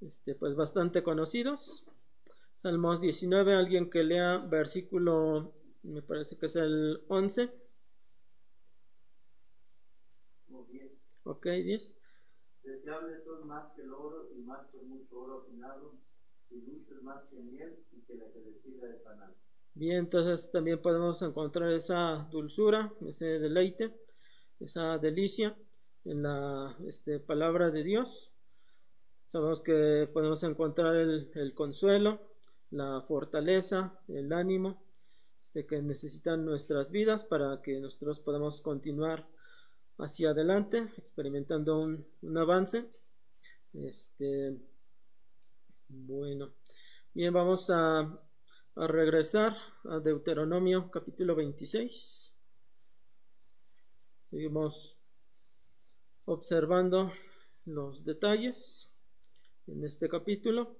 [0.00, 1.84] este, pues bastante conocidos.
[2.56, 7.50] Salmos 19, alguien que lea versículo, me parece que es el 11.
[11.30, 11.96] Ok, 10.
[12.64, 15.94] Deseables son más que el oro y más que mucho oro afinado,
[16.50, 19.32] y dulces más que miel y que la crecida de panal.
[19.74, 23.94] Bien, entonces también podemos encontrar esa dulzura, ese deleite,
[24.58, 25.56] esa delicia
[26.04, 28.32] en la este, palabra de Dios.
[29.28, 32.18] Sabemos que podemos encontrar el, el consuelo,
[32.72, 34.82] la fortaleza, el ánimo
[35.40, 39.28] este, que necesitan nuestras vidas para que nosotros podamos continuar
[40.00, 42.86] hacia adelante, experimentando un, un avance.
[43.74, 44.56] Este,
[45.88, 46.52] bueno,
[47.14, 52.32] bien, vamos a, a regresar a Deuteronomio capítulo 26.
[54.30, 54.96] Seguimos
[56.24, 57.12] observando
[57.64, 58.88] los detalles
[59.66, 60.76] en este capítulo.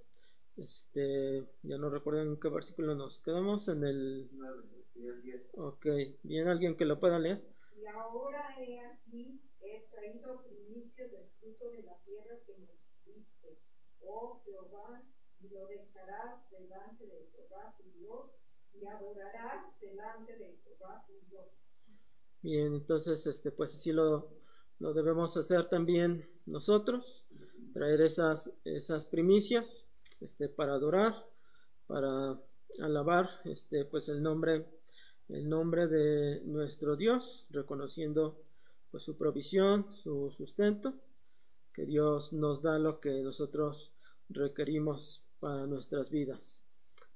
[0.56, 4.30] Este, ya no recuerdo en qué versículo nos quedamos, en el...
[5.56, 5.86] Ok,
[6.22, 7.42] bien, alguien que lo pueda leer.
[7.80, 12.68] Y ahora he aquí, he traído primicias del fruto de la tierra que me
[13.06, 13.58] diste,
[14.02, 15.02] oh Jehová,
[15.40, 18.30] y lo dejarás delante de Jehová tu Dios,
[18.74, 21.46] y adorarás delante de Jehová tu Dios.
[22.42, 24.28] Bien, entonces, este, pues así lo,
[24.78, 27.24] lo debemos hacer también nosotros,
[27.72, 29.86] traer esas, esas primicias,
[30.20, 31.14] este, para adorar,
[31.86, 32.38] para
[32.78, 34.66] alabar, este, pues el nombre,
[35.32, 38.42] el nombre de nuestro Dios, reconociendo
[38.90, 40.94] pues su provisión, su sustento,
[41.72, 43.92] que Dios nos da lo que nosotros
[44.28, 46.64] requerimos para nuestras vidas.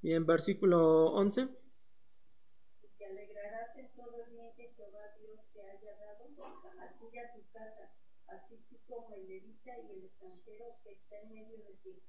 [0.00, 1.42] Bien, versículo 11.
[1.42, 6.44] y te alegrarás en todo el bien que Jehová Dios te haya dado
[6.80, 7.90] a ti y a tu casa,
[8.28, 12.02] así tú como el levita y el extranjero que está en medio de ti.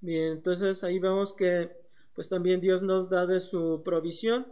[0.00, 1.70] Bien, entonces ahí vemos que
[2.14, 4.46] pues también Dios nos da de su provisión.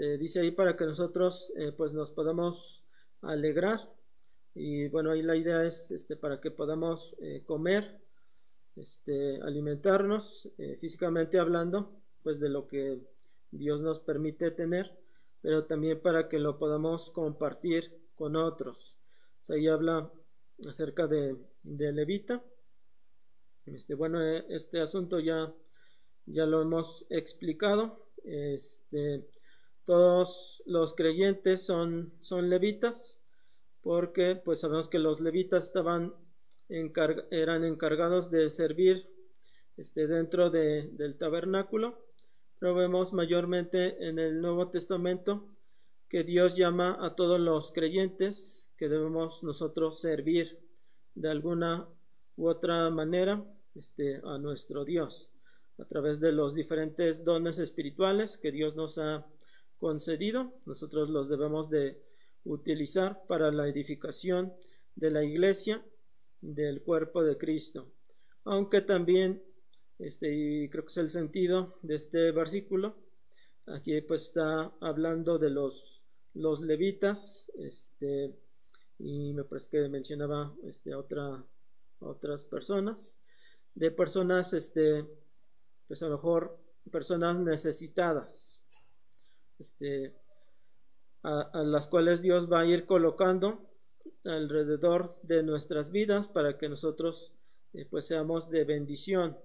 [0.00, 2.82] Este, dice ahí para que nosotros eh, pues nos podamos
[3.20, 3.92] alegrar.
[4.54, 8.00] Y bueno, ahí la idea es este, para que podamos eh, comer,
[8.76, 12.98] este, alimentarnos eh, físicamente hablando, pues de lo que
[13.50, 14.90] Dios nos permite tener,
[15.42, 18.96] pero también para que lo podamos compartir con otros.
[19.50, 20.10] Ahí habla
[20.66, 22.42] acerca de, de Levita.
[23.66, 25.52] Este, bueno, eh, este asunto ya,
[26.24, 28.06] ya lo hemos explicado.
[28.24, 29.26] Este,
[29.86, 33.18] todos los creyentes son, son levitas
[33.82, 36.14] porque pues sabemos que los levitas estaban
[37.30, 39.08] eran encargados de servir
[39.76, 41.98] este, dentro de- del tabernáculo.
[42.60, 45.48] Pero vemos mayormente en el Nuevo Testamento
[46.08, 50.60] que Dios llama a todos los creyentes que debemos nosotros servir
[51.14, 51.88] de alguna
[52.36, 53.42] u otra manera
[53.74, 55.28] este, a nuestro Dios
[55.78, 59.26] a través de los diferentes dones espirituales que Dios nos ha
[59.80, 60.52] concedido.
[60.66, 62.00] Nosotros los debemos de
[62.44, 64.52] utilizar para la edificación
[64.94, 65.84] de la iglesia
[66.40, 67.90] del cuerpo de Cristo.
[68.44, 69.42] Aunque también,
[69.98, 72.96] este, y creo que es el sentido de este versículo,
[73.66, 76.02] aquí pues está hablando de los,
[76.34, 78.34] los levitas, este,
[78.98, 81.44] y me parece que mencionaba este, otra,
[82.00, 83.18] otras personas.
[83.74, 85.06] de personas, este,
[85.86, 86.58] pues a lo mejor
[86.90, 88.59] personas necesitadas,
[89.60, 90.14] este,
[91.22, 93.70] a, las cuales Dios va a ir colocando
[94.24, 97.32] alrededor de nuestras vidas para que nosotros
[97.72, 99.36] eh, pues seamos de bendición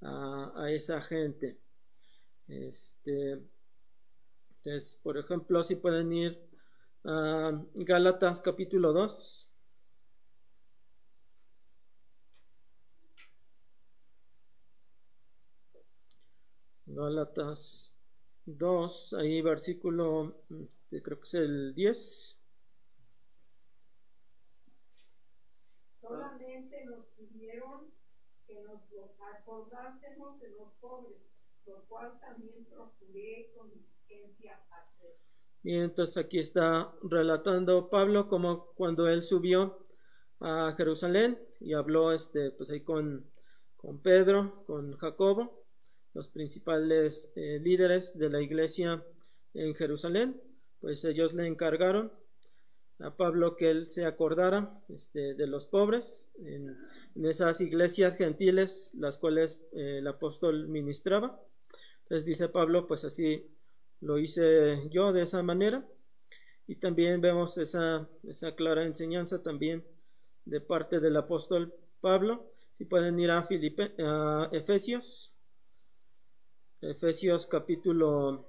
[0.00, 1.58] a, a esa gente.
[2.48, 3.42] Este,
[4.64, 6.52] entonces, por ejemplo, si pueden ir
[7.04, 9.48] a Gálatas capítulo 2.
[16.86, 17.91] Gálatas
[18.46, 20.36] 2, ahí versículo,
[20.66, 22.38] este, creo que es el 10.
[26.00, 27.92] Solamente nos pidieron
[28.46, 28.80] que nos
[29.36, 31.16] acordásemos de los pobres,
[31.66, 35.16] lo cual también procuré con diligencia hacer.
[35.62, 39.86] Y entonces aquí está relatando Pablo como cuando él subió
[40.40, 43.30] a Jerusalén y habló este pues ahí con,
[43.76, 45.61] con Pedro, con Jacobo,
[46.14, 49.04] los principales eh, líderes de la iglesia
[49.54, 50.40] en Jerusalén,
[50.80, 52.12] pues ellos le encargaron
[52.98, 56.76] a Pablo que él se acordara este, de los pobres en,
[57.24, 61.38] esas iglesias gentiles las cuales eh, el apóstol ministraba.
[62.04, 63.50] Entonces dice Pablo, pues así
[64.00, 65.86] lo hice yo de esa manera.
[66.66, 69.84] Y también vemos esa, esa clara enseñanza también
[70.44, 72.50] de parte del apóstol Pablo.
[72.78, 75.31] Si pueden ir a, Filipe, a Efesios,
[76.82, 78.44] Efesios capítulo,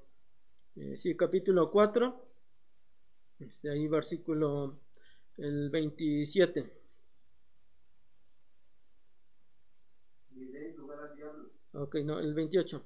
[0.75, 2.25] eh, sí, capítulo 4,
[3.41, 4.79] este, ahí versículo
[5.37, 6.67] el 27.
[10.31, 11.49] Ni deis lugar al diablo.
[11.73, 12.83] Ok, no, el 28.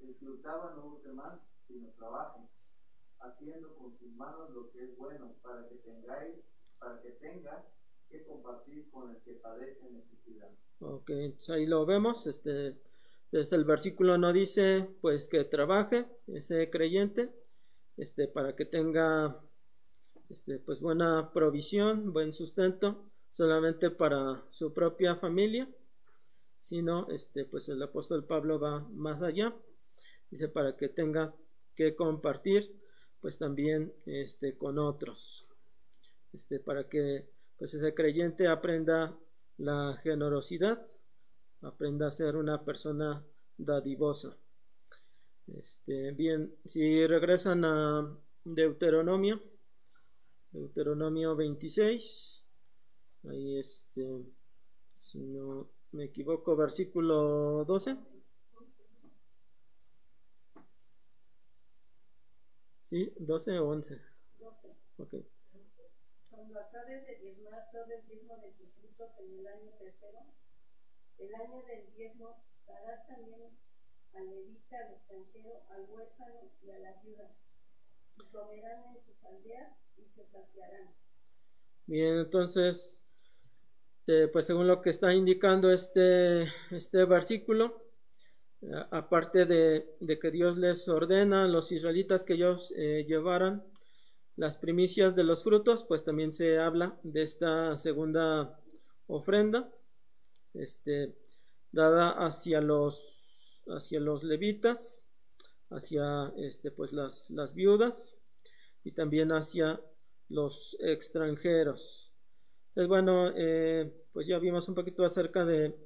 [0.00, 2.40] El que hurtaba no use más, sino trabaje,
[3.20, 6.36] haciendo con sus manos lo que es bueno, para que tengáis,
[6.78, 7.64] para que tenga
[8.10, 10.50] que compartir con el que padece necesidad.
[10.80, 11.10] Ok,
[11.48, 12.26] ahí lo vemos.
[12.26, 12.76] Este,
[13.32, 17.30] desde el versículo no dice pues que trabaje ese creyente,
[17.96, 19.40] este, para que tenga
[20.28, 25.68] este, pues buena provisión, buen sustento, solamente para su propia familia,
[26.62, 29.54] sino este, pues el apóstol Pablo va más allá,
[30.30, 31.34] dice para que tenga
[31.76, 32.74] que compartir
[33.20, 35.46] pues también este, con otros,
[36.32, 37.28] este, para que
[37.58, 39.16] pues ese creyente aprenda
[39.58, 40.82] la generosidad,
[41.62, 43.24] aprenda a ser una persona
[43.56, 44.36] dadivosa.
[45.58, 49.40] Este, bien, si regresan a Deuteronomio,
[50.52, 52.42] Deuteronomio 26,
[53.28, 54.24] ahí este,
[54.94, 57.96] si no me equivoco, versículo 12.
[62.84, 63.12] ¿Sí?
[63.20, 64.00] ¿12 o 11?
[64.38, 64.68] 12.
[64.98, 65.14] Ok.
[66.30, 70.18] Cuando acabes de diezmar todo el diezmo de tus frutos en el año tercero,
[71.20, 73.50] el año del diezmo darás también
[74.14, 77.30] al levita, al extranjero, al huérfano y a la viuda,
[78.16, 80.88] y comerán en tus aldeas y se saciarán.
[81.86, 83.00] Bien, entonces,
[84.06, 87.82] eh, pues según lo que está indicando este, este versículo,
[88.62, 93.64] eh, aparte de, de, que Dios les ordena a los israelitas que ellos eh, llevaran
[94.36, 98.58] las primicias de los frutos, pues también se habla de esta segunda
[99.06, 99.70] ofrenda,
[100.54, 101.14] este,
[101.72, 105.00] dada hacia los, hacia los levitas,
[105.70, 108.16] hacia este, pues las, las viudas
[108.84, 109.80] y también hacia
[110.28, 112.12] los extranjeros.
[112.74, 115.76] Bueno, eh, pues ya vimos un poquito acerca de,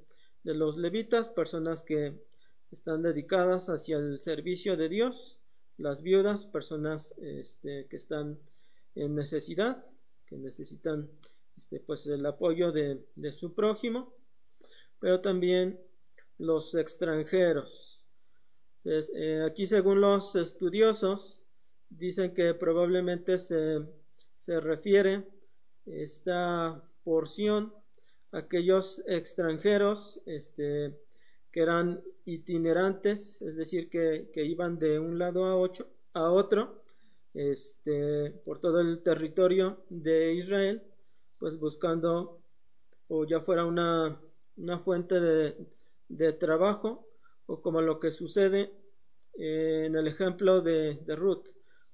[0.43, 2.23] de, los levitas, personas que
[2.71, 5.39] están dedicadas hacia el servicio de Dios,
[5.77, 8.39] las viudas, personas este, que están
[8.93, 9.83] en necesidad,
[10.27, 11.09] que necesitan
[11.57, 14.13] este, pues el apoyo de, de su prójimo,
[15.05, 15.79] pero también
[16.39, 18.03] los extranjeros.
[18.85, 21.43] Eh, aquí según los estudiosos,
[21.91, 23.85] dicen que probablemente se,
[24.35, 25.27] se refiere
[25.85, 27.71] esta porción
[28.31, 30.99] a aquellos extranjeros este,
[31.51, 36.81] que eran itinerantes, es decir, que, que iban de un lado a, ocho, a otro
[37.35, 40.81] este, por todo el territorio de Israel,
[41.37, 42.41] pues buscando
[43.07, 44.19] o ya fuera una,
[44.57, 45.55] una fuente de,
[46.09, 47.07] de, trabajo
[47.45, 48.73] o como lo que sucede
[49.37, 51.47] eh, en el ejemplo de, de Ruth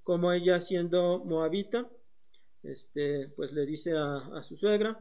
[0.04, 1.90] como ella siendo moabita,
[2.64, 5.00] este, pues le dice a, su suegra,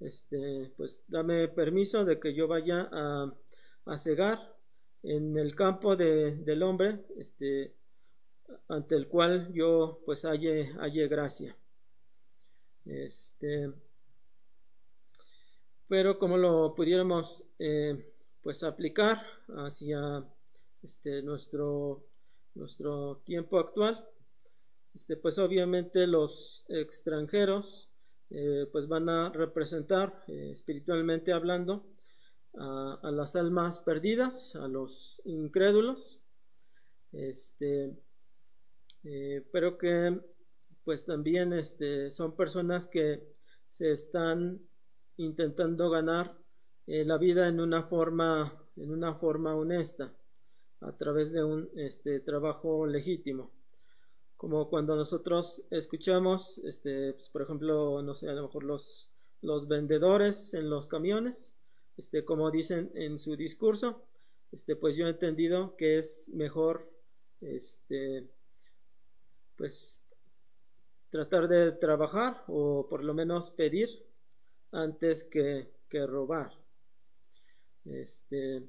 [0.00, 3.32] este, pues dame permiso de que yo vaya a,
[3.86, 4.56] a cegar
[5.02, 7.74] en el campo de, del hombre, este,
[8.68, 11.56] ante el cual yo pues halle, halle gracia.
[12.84, 13.70] Este,
[15.88, 18.12] pero como lo pudiéramos eh,
[18.42, 20.24] pues aplicar hacia
[20.82, 22.04] este, nuestro,
[22.54, 24.06] nuestro tiempo actual.
[24.94, 27.88] Este, pues obviamente los extranjeros
[28.30, 31.86] eh, pues van a representar eh, espiritualmente hablando
[32.58, 36.20] a, a, las almas perdidas, a los incrédulos,
[37.12, 37.96] este,
[39.52, 40.20] pero que
[40.84, 43.22] pues también este, son personas que
[43.68, 44.67] se están
[45.18, 46.36] intentando ganar
[46.86, 50.14] eh, la vida en una forma en una forma honesta
[50.80, 53.50] a través de un este, trabajo legítimo.
[54.36, 59.10] Como cuando nosotros escuchamos este pues, por ejemplo no sé a lo mejor los
[59.42, 61.56] los vendedores en los camiones
[61.96, 64.04] este como dicen en su discurso
[64.52, 66.88] este pues yo he entendido que es mejor
[67.40, 68.28] este
[69.56, 70.04] pues
[71.10, 74.07] tratar de trabajar o por lo menos pedir
[74.72, 76.52] antes que, robar.
[77.84, 78.62] Este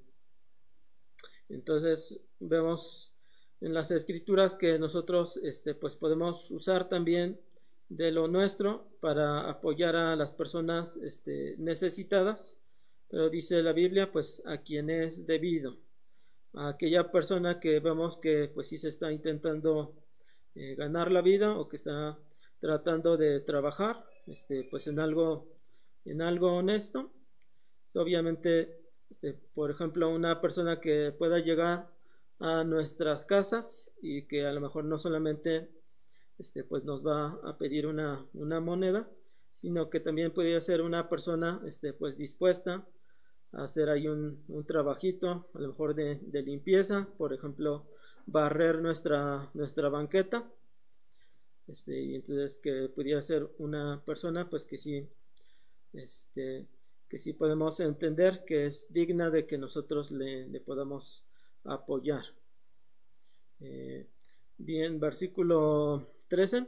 [1.50, 3.12] entonces vemos
[3.60, 7.40] en las escrituras que nosotros este, pues podemos usar también
[7.90, 12.58] de lo nuestro para apoyar a las personas este, necesitadas.
[13.10, 15.78] Pero dice la Biblia pues a quien es debido.
[16.54, 19.96] A aquella persona que vemos que pues sí se está intentando
[20.56, 22.18] eh, ganar la vida o que está
[22.60, 24.06] tratando de trabajar
[24.70, 25.48] pues en algo
[26.06, 27.12] en algo honesto
[27.94, 28.80] obviamente
[29.10, 31.92] este, por ejemplo una persona que pueda llegar
[32.40, 35.70] a nuestras casas y que a lo mejor no solamente
[36.38, 39.10] este, pues nos va a pedir una, una moneda,
[39.54, 42.88] sino que también podría ser una persona este, pues dispuesta
[43.52, 47.88] a hacer ahí un, un trabajito, a lo mejor de, de, limpieza, por ejemplo,
[48.26, 50.50] barrer nuestra, nuestra banqueta.
[51.68, 55.08] Este, y entonces que pudiera ser una persona pues que sí,
[55.94, 56.68] este,
[57.10, 61.24] que sí podemos entender que es digna de que nosotros le, podamos
[61.64, 62.24] apoyar.
[63.60, 64.08] Eh,
[64.58, 66.68] bien, versículo 13.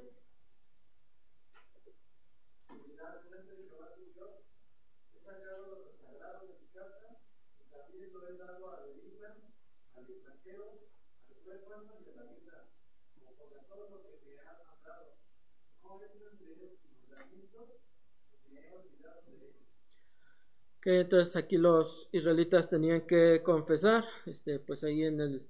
[20.82, 25.47] Que entonces aquí los israelitas tenían que confesar, este, pues ahí en el,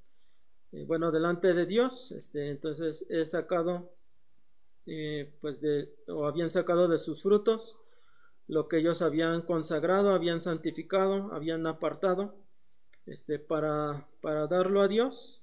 [0.74, 3.94] eh, bueno, delante de Dios, este, entonces he sacado,
[4.86, 7.78] eh, pues de, o habían sacado de sus frutos
[8.48, 12.36] lo que ellos habían consagrado, habían santificado, habían apartado,
[13.06, 15.42] este, para, para darlo a Dios.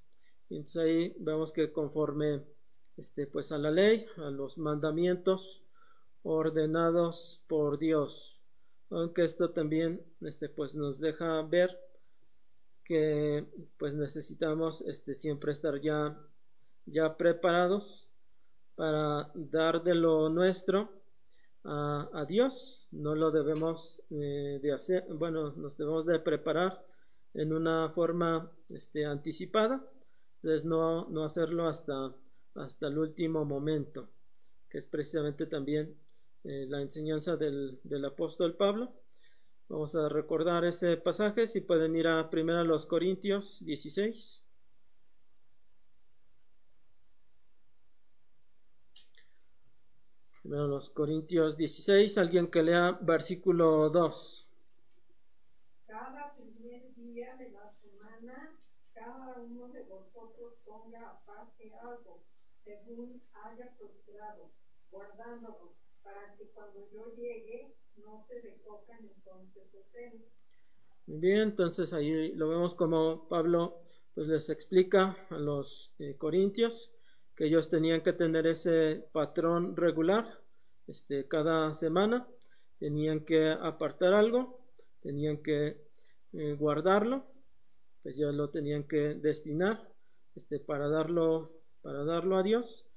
[0.51, 2.45] Entonces ahí vemos que conforme,
[2.99, 5.63] este, pues a la ley, a los mandamientos
[6.23, 8.41] ordenados por Dios.
[8.91, 11.79] Aunque esto también este pues nos deja ver
[12.85, 13.47] que
[13.79, 16.19] pues necesitamos este siempre estar ya
[16.87, 18.09] ya preparados
[18.77, 20.91] para dar de lo nuestro
[21.65, 22.87] a, a Dios.
[22.91, 26.85] No lo debemos eh, de hacer bueno nos debemos de preparar
[27.35, 29.85] en una forma este anticipada.
[30.37, 32.15] Entonces no, no hacerlo hasta
[32.55, 34.09] hasta el último momento
[34.69, 35.95] que es precisamente también
[36.45, 38.93] eh, la enseñanza del, del, apóstol Pablo.
[39.69, 44.43] Vamos a recordar ese pasaje, si pueden ir a primero los Corintios 16.
[50.43, 54.49] Primero los Corintios 16, alguien que lea versículo 2.
[55.87, 58.59] Cada primer día de la semana,
[58.95, 62.23] cada uno de vosotros ponga aparte algo,
[62.65, 64.51] según haya procurado,
[64.91, 70.23] guardándolo para que cuando yo llegue no se recojan entonces ustedes.
[71.07, 73.83] Muy bien, entonces ahí lo vemos como Pablo
[74.15, 76.91] pues les explica a los eh, corintios
[77.37, 80.43] que ellos tenían que tener ese patrón regular
[80.89, 82.27] este, cada semana,
[82.81, 84.61] tenían que apartar algo,
[85.01, 85.81] tenían que
[86.33, 87.27] eh, guardarlo,
[88.03, 89.89] pues ya lo tenían que destinar
[90.35, 92.88] este, para darlo para darlo a Dios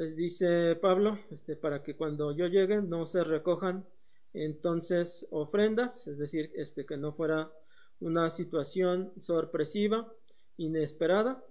[0.00, 3.86] les dice Pablo, este, para que cuando yo llegue no se recojan
[4.32, 7.52] entonces ofrendas, es decir, este, que no fuera
[8.00, 10.10] una situación sorpresiva,
[10.56, 11.44] inesperada,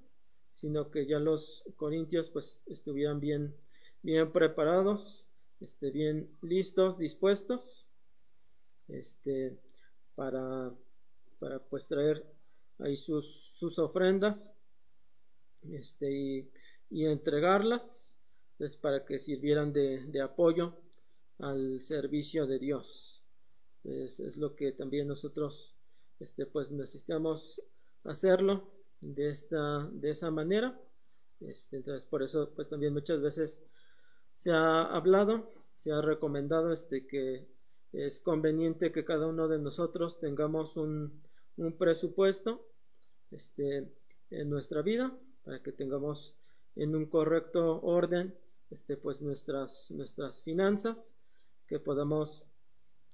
[0.55, 3.55] sino que ya los corintios pues estuvieran bien,
[4.01, 5.27] bien preparados,
[5.61, 7.85] este, bien listos, dispuestos,
[8.87, 9.59] este,
[10.15, 10.73] para,
[11.37, 12.25] para pues traer
[12.79, 14.51] ahí sus, sus ofrendas,
[15.69, 16.51] este, y,
[16.89, 18.08] y entregarlas
[18.59, 20.75] es para que sirvieran de, de apoyo
[21.39, 23.23] al servicio de Dios.
[23.83, 25.75] Es, es, lo que también nosotros
[26.19, 27.61] este, pues necesitamos
[28.03, 28.69] hacerlo
[29.01, 30.79] de esta, de esa manera.
[31.39, 33.63] Este, entonces, por eso, pues también muchas veces
[34.35, 37.47] se ha hablado, se ha recomendado este, que
[37.93, 41.21] es conveniente que cada uno de nosotros tengamos un,
[41.57, 42.67] un presupuesto
[43.31, 43.89] este,
[44.29, 46.35] en nuestra vida para que tengamos
[46.75, 48.35] en un correcto orden
[48.71, 51.15] este, pues nuestras, nuestras finanzas,
[51.67, 52.43] que podamos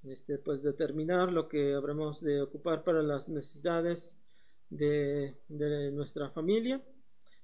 [0.04, 4.20] este, pues determinar lo que habremos de ocupar para las necesidades
[4.70, 6.82] de, de nuestra familia,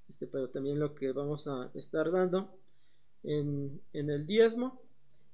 [0.09, 2.57] este, pero también lo que vamos a estar dando
[3.23, 4.81] en, en el diezmo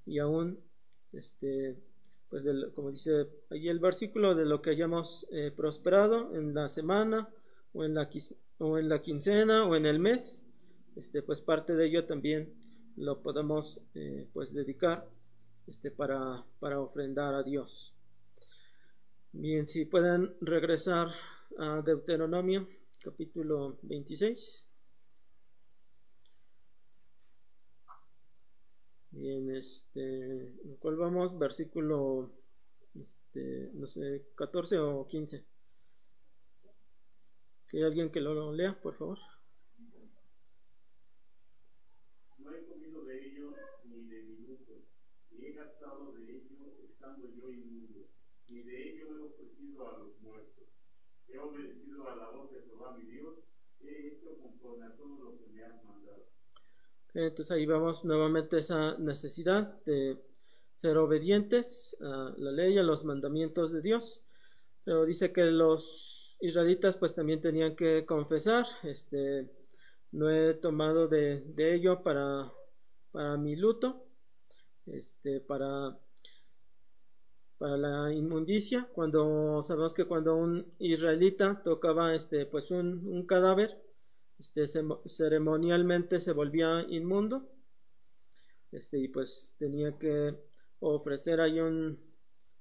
[0.05, 0.59] y aún
[1.13, 1.77] este,
[2.29, 2.43] pues
[2.75, 7.29] como dice ahí el versículo de lo que hayamos eh, prosperado en la semana
[7.73, 8.09] o en la,
[8.59, 10.45] o en la quincena o en el mes
[10.95, 12.53] este pues parte de ello también
[12.97, 15.07] lo podemos eh, pues dedicar
[15.67, 17.93] este para, para ofrendar a Dios
[19.31, 21.09] bien si pueden regresar
[21.57, 22.67] a Deuteronomio
[23.01, 24.67] capítulo 26
[29.17, 31.39] Bien, este, ¿cuál vamos?
[31.39, 32.29] Versículo,
[32.93, 35.43] este, no sé, 14 o 15.
[37.67, 39.17] ¿Que hay alguien que lo lea, por favor?
[42.37, 44.85] No he comido de ello ni de minuto,
[45.31, 48.07] ni he gastado de ello estando yo inmundo,
[48.49, 50.67] ni de ello he ofrecido a los muertos.
[51.39, 53.35] Obedecido a la voz de Jehová mi Dios,
[53.81, 56.25] he hecho conforme a todo lo que me has mandado.
[57.13, 60.17] Entonces ahí vemos nuevamente esa necesidad de
[60.81, 64.21] ser obedientes a la ley, a los mandamientos de Dios.
[64.83, 69.49] Pero dice que los israelitas pues también tenían que confesar, este,
[70.11, 72.51] no he tomado de, ello para,
[73.11, 74.05] para mi luto,
[74.85, 75.97] este, para,
[77.57, 83.77] para la inmundicia, cuando sabemos que cuando un israelita tocaba este, pues un, un cadáver,
[84.39, 84.65] este,
[85.07, 87.49] ceremonialmente se volvía inmundo
[88.71, 90.35] este, y pues tenía que
[90.79, 91.99] ofrecer ahí un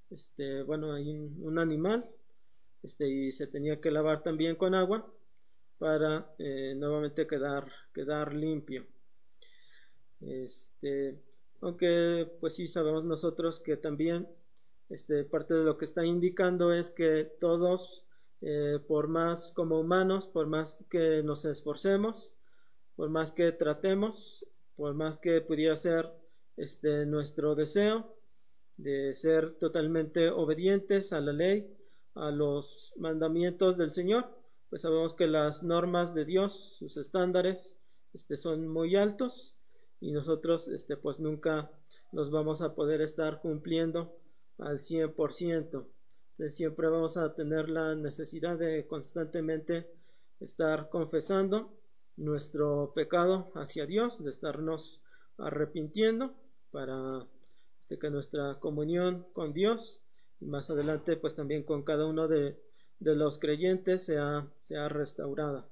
[0.09, 2.09] este, bueno hay un, animal
[2.81, 5.13] este, y se tenía que lavar también con agua
[5.77, 8.87] para eh, nuevamente quedar, quedar limpio.
[10.21, 11.21] Este,
[11.61, 14.27] aunque pues sí sabemos nosotros que también
[14.89, 18.05] este, parte de lo que está indicando es que todos
[18.41, 22.33] eh, por más como humanos, por más que nos esforcemos,
[22.95, 26.11] por más que tratemos, por más que pudiera ser
[26.55, 28.15] este nuestro deseo
[28.77, 31.75] de ser totalmente obedientes a la ley,
[32.13, 34.29] a los mandamientos del Señor,
[34.69, 37.75] pues sabemos que las normas de Dios, sus estándares,
[38.13, 39.55] este, son muy altos
[39.99, 41.71] y nosotros este, pues nunca
[42.11, 44.15] los vamos a poder estar cumpliendo
[44.57, 45.87] al 100%
[46.49, 49.87] siempre vamos a tener la necesidad de constantemente
[50.39, 51.73] estar confesando
[52.15, 55.01] nuestro pecado hacia Dios, de estarnos
[55.37, 56.35] arrepintiendo
[56.71, 57.25] para
[57.79, 59.99] este, que nuestra comunión con Dios
[60.39, 62.59] y más adelante pues también con cada uno de,
[62.99, 65.67] los creyentes sea, sea restaurada.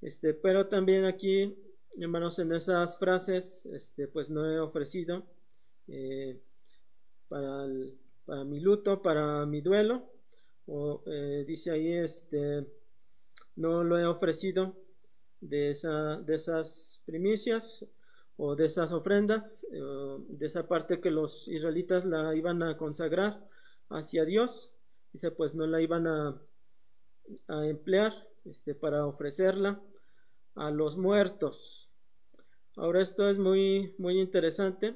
[0.00, 1.56] Este, pero también aquí,
[1.98, 5.24] hermanos, en esas frases, este, pues no he ofrecido
[5.88, 6.38] eh,
[7.28, 7.98] para el
[8.28, 10.02] para mi luto, para mi duelo.
[10.66, 12.66] O, eh, dice ahí, este,
[13.56, 14.76] no lo he ofrecido
[15.40, 17.86] de, esa, de esas primicias
[18.36, 23.48] o de esas ofrendas, eh, de esa parte que los israelitas la iban a consagrar
[23.88, 24.70] hacia Dios.
[25.14, 26.38] Dice, pues no la iban a,
[27.46, 28.12] a emplear
[28.44, 29.80] este, para ofrecerla
[30.54, 31.88] a los muertos.
[32.76, 34.94] Ahora esto es muy, muy interesante,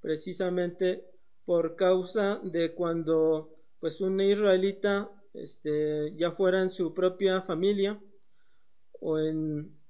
[0.00, 1.11] precisamente
[1.44, 8.00] por causa de cuando pues un israelita este, ya fuera en su propia familia
[9.00, 9.80] o en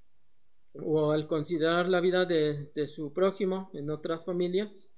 [0.74, 4.88] o al considerar la vida de, de su prójimo en otras familias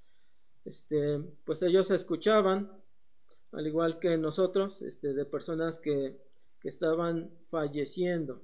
[0.64, 2.70] este pues ellos escuchaban
[3.54, 6.16] al igual que nosotros este, de personas que,
[6.60, 8.42] que estaban falleciendo.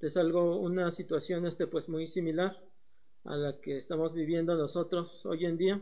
[0.00, 2.60] Es algo una situación este pues muy similar
[3.24, 5.80] a la que estamos viviendo nosotros hoy en día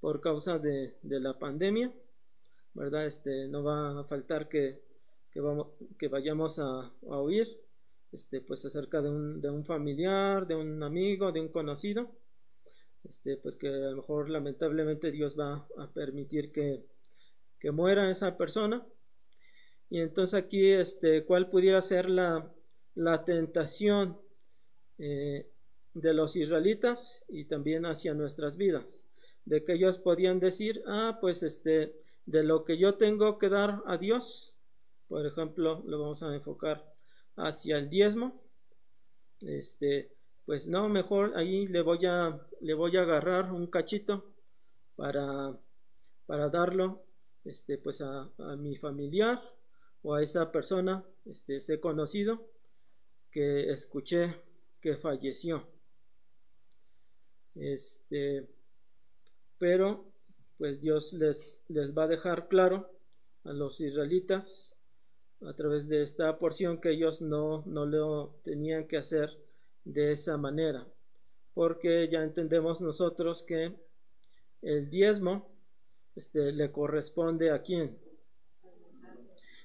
[0.00, 1.92] por causa de, la pandemia,
[2.74, 3.06] ¿verdad?
[3.06, 4.80] Este, no va a faltar que,
[5.34, 5.68] vamos,
[5.98, 7.48] que vayamos a, oír
[8.12, 12.10] este, pues acerca de un, familiar, de un amigo, de un conocido,
[13.08, 16.84] este, pues que a lo mejor lamentablemente Dios va a permitir que,
[17.72, 18.86] muera esa persona.
[19.88, 22.52] Y entonces aquí, este, ¿cuál pudiera ser la,
[22.94, 24.18] la tentación
[24.98, 25.48] eh,
[25.94, 29.08] de los israelitas y también hacia nuestras vidas?
[29.44, 31.94] De que ellos podían decir, ah, pues este,
[32.26, 34.52] de lo que yo tengo que dar a Dios,
[35.08, 36.94] por ejemplo, lo vamos a enfocar
[37.36, 38.40] hacia el diezmo,
[39.40, 40.10] este,
[40.46, 44.24] pues no, mejor ahí le voy a, le voy a agarrar un cachito
[44.96, 45.58] para,
[46.26, 47.02] para darlo,
[47.44, 49.42] este, pues a, mi familiar
[50.02, 52.46] o a esa persona, este, ese conocido
[53.30, 54.36] que escuché
[54.80, 55.66] que falleció.
[57.54, 58.48] Este,
[59.58, 60.04] pero
[60.58, 62.90] pues Dios les, les va a dejar claro
[63.44, 64.74] a los israelitas
[65.42, 69.38] a través de esta porción que ellos no, no lo tenían que hacer
[69.84, 70.86] de esa manera,
[71.52, 73.74] porque ya entendemos nosotros que
[74.62, 75.50] el diezmo
[76.16, 77.98] este, le corresponde a quién.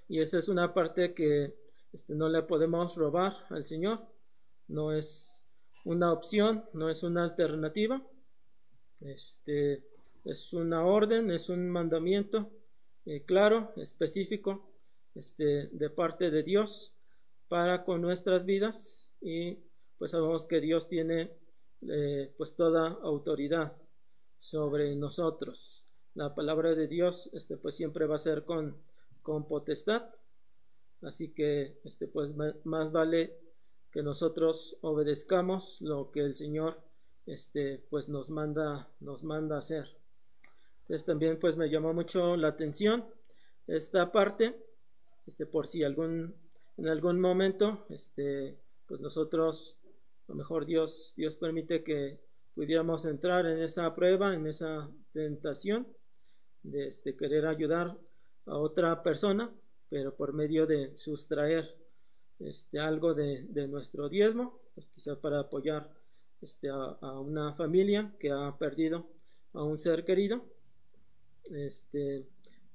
[0.09, 1.53] Y esa es una parte que
[1.93, 4.01] este, no le podemos robar al Señor,
[4.67, 5.45] no es
[5.85, 8.01] una opción, no es una alternativa.
[9.01, 9.83] Este,
[10.25, 12.49] es una orden, es un mandamiento
[13.05, 14.69] eh, claro, específico,
[15.15, 16.93] este, de parte de Dios
[17.47, 19.57] para con nuestras vidas y
[19.97, 21.31] pues sabemos que Dios tiene
[21.81, 23.73] eh, pues toda autoridad
[24.39, 25.85] sobre nosotros.
[26.13, 28.77] La palabra de Dios este, pues siempre va a ser con,
[29.21, 30.03] con potestad,
[31.01, 32.31] así que este, pues
[32.63, 33.37] más vale
[33.91, 36.88] que nosotros obedezcamos lo que el Señor
[37.25, 39.87] este, pues nos manda, nos manda hacer.
[40.81, 43.05] Entonces también pues me llamó mucho la atención
[43.67, 44.55] esta parte,
[45.27, 46.33] este, por si algún,
[46.77, 48.57] en algún momento, este,
[48.87, 49.75] pues nosotros,
[50.27, 52.19] a lo mejor Dios, Dios permite que
[52.55, 55.87] pudiéramos entrar en esa prueba, en esa tentación
[56.63, 57.95] de este, querer ayudar
[58.47, 59.51] a otra persona,
[59.89, 61.75] pero por medio de sustraer
[62.39, 65.89] este, algo de, de nuestro diezmo, pues quizá para apoyar
[66.41, 69.09] este, a, a, una familia que ha perdido
[69.53, 70.45] a un ser querido.
[71.51, 72.27] Este,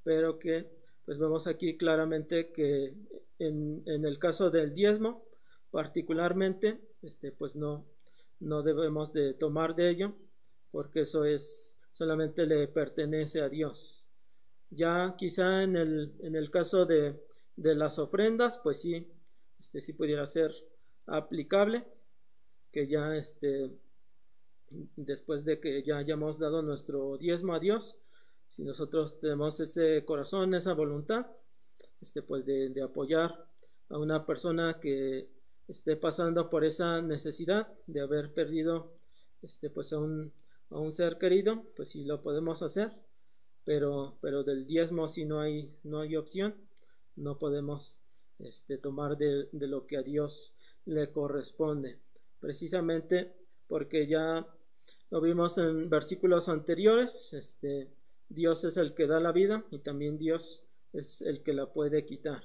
[0.02, 0.68] pero que
[1.04, 2.94] pues vemos aquí claramente que
[3.38, 5.24] en, en, el caso del diezmo
[5.70, 7.84] particularmente este pues no
[8.40, 10.14] no debemos de tomar de ello
[10.70, 14.04] porque eso es solamente le pertenece a Dios.
[14.70, 17.22] Ya quizá en el, en el caso de,
[17.56, 19.06] de las ofrendas pues sí
[19.60, 20.52] este sí pudiera ser
[21.06, 21.84] aplicable
[22.74, 23.70] que ya este
[24.96, 27.96] después de que ya hayamos dado nuestro diezmo a Dios
[28.54, 31.26] si nosotros tenemos ese corazón, esa voluntad,
[32.00, 33.48] este, pues de, de apoyar
[33.88, 35.28] a una persona que
[35.66, 38.92] esté pasando por esa necesidad de haber perdido
[39.42, 40.32] este, pues a un,
[40.70, 42.92] a un ser querido, pues sí lo podemos hacer,
[43.64, 46.54] pero, pero del diezmo si no hay, no hay opción,
[47.16, 47.98] no podemos
[48.38, 50.54] este, tomar de, de lo que a Dios
[50.84, 51.98] le corresponde,
[52.40, 53.32] precisamente
[53.66, 54.46] porque ya
[55.10, 57.90] lo vimos en versículos anteriores, este,
[58.28, 60.62] Dios es el que da la vida y también Dios
[60.92, 62.42] es el que la puede quitar.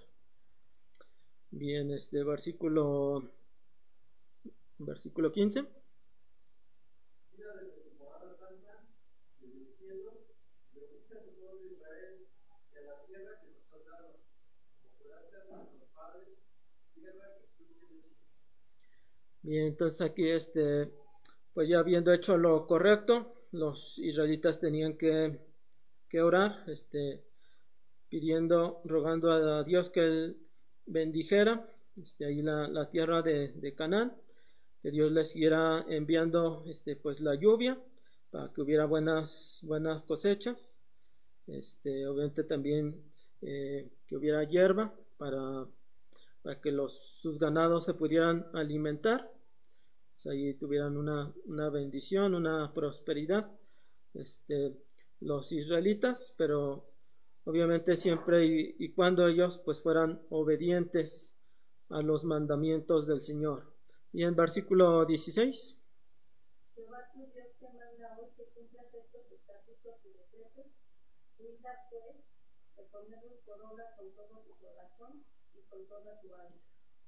[1.52, 3.32] Bien, este versículo
[4.80, 5.66] versículo 15.
[19.50, 20.92] Bien, entonces aquí este
[21.56, 25.40] pues ya habiendo hecho lo correcto, los israelitas tenían que
[26.08, 27.24] que orar, este,
[28.10, 30.38] pidiendo, rogando a Dios que Él
[30.86, 31.68] bendijera
[32.00, 34.16] este, ahí la, la tierra de, de, Canaán,
[34.84, 37.80] que Dios les siguiera enviando este, pues, la lluvia
[38.30, 40.80] para que hubiera buenas, buenas cosechas,
[41.48, 43.04] este, obviamente también
[43.42, 45.66] eh, que hubiera hierba para,
[46.44, 49.32] para que los, sus ganados se pudieran alimentar,
[50.22, 53.50] pues, ahí tuvieran una, una bendición, una prosperidad.
[54.14, 54.76] Este,
[55.22, 56.90] los israelitas, pero
[57.46, 61.36] obviamente siempre y, y, cuando ellos pues fueran obedientes
[61.90, 63.64] a los mandamientos del Señor.
[64.12, 65.78] Y en versículo 16.
[66.76, 70.66] Jehová tu Dios te manda hoy que cumplas estos estatutos y decretos,
[71.38, 72.16] cuida pues
[72.76, 76.56] de ponerlos por obra con todo tu corazón y con toda tu alma.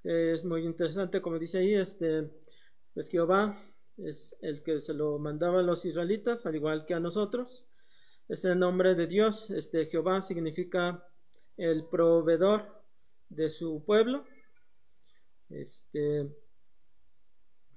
[0.04, 2.30] Es muy interesante, como dice ahí, este,
[2.94, 3.64] pues Jehová
[3.98, 7.66] es el que se lo mandaba a los israelitas, al igual que a nosotros.
[8.28, 11.06] Ese nombre de Dios, este Jehová significa
[11.58, 12.84] el proveedor
[13.30, 14.26] de su pueblo.
[15.50, 16.30] Este,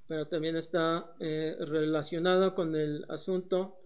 [0.07, 3.79] pero también está eh, relacionado con el asunto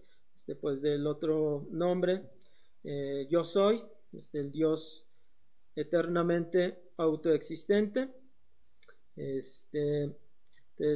[0.49, 2.23] este, pues, del otro nombre,
[2.83, 5.05] eh, yo soy, este, el Dios
[5.75, 8.09] eternamente autoexistente.
[9.15, 10.15] Este,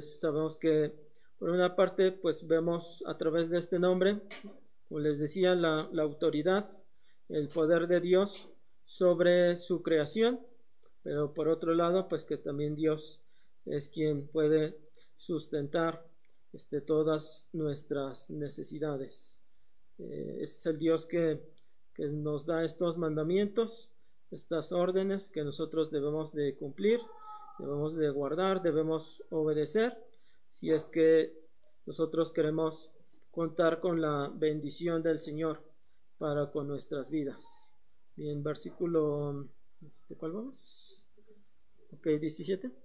[0.02, 0.94] sabemos que
[1.38, 4.22] por una parte pues vemos a través de este nombre
[4.94, 6.70] como les decía, la, la autoridad
[7.30, 8.50] el poder de Dios
[8.86, 10.40] sobre su creación,
[11.02, 13.20] pero por otro lado, pues que también Dios
[13.66, 14.78] es quien puede
[15.18, 16.06] sustentar
[16.52, 19.42] este, todas nuestras necesidades.
[19.98, 21.42] Eh, es el Dios que,
[21.96, 23.90] que nos da estos mandamientos,
[24.30, 27.00] estas órdenes que nosotros debemos de cumplir,
[27.60, 29.98] debemos de guardar, debemos obedecer,
[30.52, 31.34] si es que
[31.86, 32.92] nosotros queremos
[33.32, 35.62] contar con la bendición del Señor
[36.18, 37.72] para con nuestras vidas.
[38.16, 39.48] Bien, versículo,
[39.82, 41.08] este, ¿cuál vamos?
[41.92, 42.83] Ok, 17.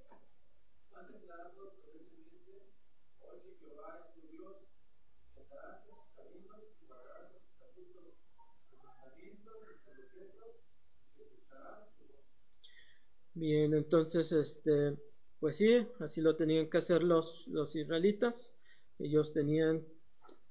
[13.39, 14.97] Bien, entonces, este,
[15.39, 18.53] pues sí, así lo tenían que hacer los, los israelitas.
[18.99, 19.84] Ellos tenían,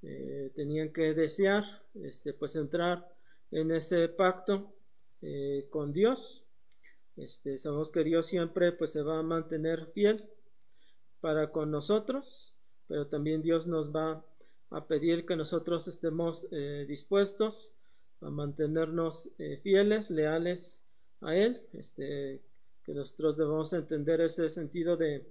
[0.03, 1.65] eh, tenían que desear,
[1.95, 3.05] este, pues entrar
[3.51, 4.73] en ese pacto
[5.21, 6.45] eh, con Dios.
[7.17, 10.23] Este, sabemos que Dios siempre, pues, se va a mantener fiel
[11.19, 12.53] para con nosotros,
[12.87, 14.25] pero también Dios nos va
[14.69, 17.69] a pedir que nosotros estemos eh, dispuestos
[18.21, 19.27] a mantenernos
[19.61, 20.83] fieles, leales
[21.19, 22.41] a Él, este,
[22.87, 25.25] que nosotros debemos entender ese sentido de,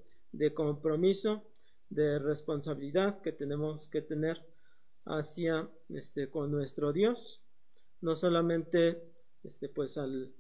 [0.52, 1.42] compromiso,
[1.88, 4.44] de responsabilidad que tenemos que tener
[5.07, 7.40] hacia este con nuestro Dios,
[8.02, 9.02] no solamente
[9.42, 10.34] este pues al,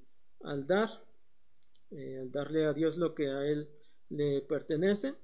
[0.66, 0.90] dar,
[1.90, 3.66] eh, al darle a Dios lo que a él
[4.10, 5.14] le pertenece,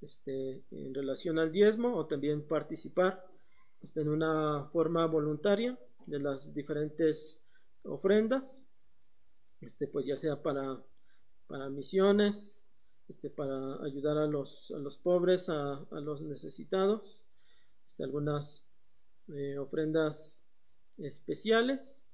[0.00, 3.26] este, en relación al diezmo o también participar
[3.82, 7.40] este, en una forma voluntaria de las diferentes
[7.82, 8.62] ofrendas,
[9.60, 10.80] este, pues ya sea para
[11.48, 12.66] para misiones,
[13.08, 17.24] este, para ayudar a los, a los pobres, a, los necesitados,
[17.86, 18.62] este, algunas
[19.28, 20.38] eh, ofrendas
[20.98, 22.04] especiales,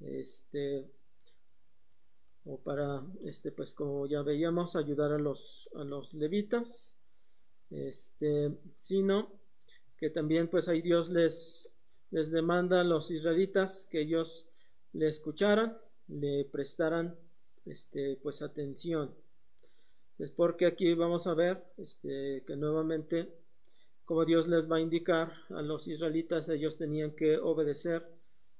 [0.00, 0.86] este,
[2.44, 6.98] o para, este, pues como ya veíamos, ayudar a los, a los levitas,
[7.70, 9.32] este, sino
[9.96, 11.70] que también pues ahí Dios les,
[12.10, 14.46] les demanda a los israelitas que ellos
[14.92, 17.16] le escucharan, le prestaran
[17.68, 19.14] este, pues atención.
[20.18, 23.32] Es porque aquí vamos a ver este, que nuevamente,
[24.04, 28.04] como Dios les va a indicar a los israelitas, ellos tenían que obedecer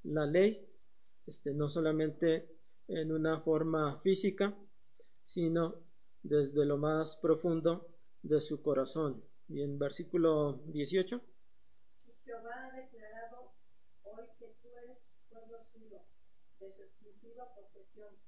[0.04, 0.64] la ley,
[1.26, 2.48] este, no solamente
[2.86, 4.56] en una forma física,
[5.24, 5.74] sino
[6.22, 7.88] desde lo más profundo
[8.22, 9.22] de su corazón.
[9.48, 11.20] Y en versículo 18.
[12.24, 13.52] Jehová ha declarado
[14.04, 14.98] hoy que tú eres
[15.30, 16.00] pueblo suyo,
[16.60, 18.27] de su exclusiva posesión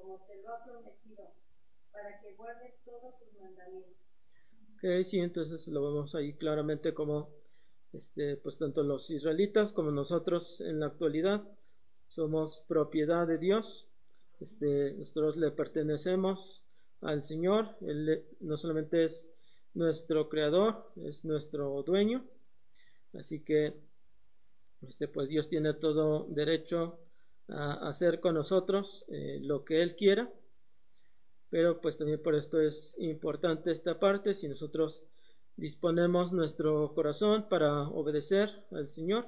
[0.00, 1.32] como te lo ha prometido,
[1.92, 3.94] para que guardes todos sus mandamientos.
[4.76, 7.30] Ok, sí, entonces lo vemos ahí claramente como
[7.92, 11.42] este, pues tanto los israelitas como nosotros en la actualidad
[12.08, 13.86] somos propiedad de Dios.
[14.40, 16.62] Este, nosotros le pertenecemos
[17.00, 17.76] al Señor.
[17.80, 19.32] Él no solamente es
[19.74, 22.24] nuestro creador, es nuestro dueño.
[23.14, 23.74] Así que
[24.82, 26.98] este, pues Dios tiene todo derecho
[27.48, 30.32] a hacer con nosotros eh, lo que Él quiera.
[31.50, 35.02] Pero pues también por esto es importante esta parte, si nosotros
[35.56, 39.26] disponemos nuestro corazón para obedecer al Señor,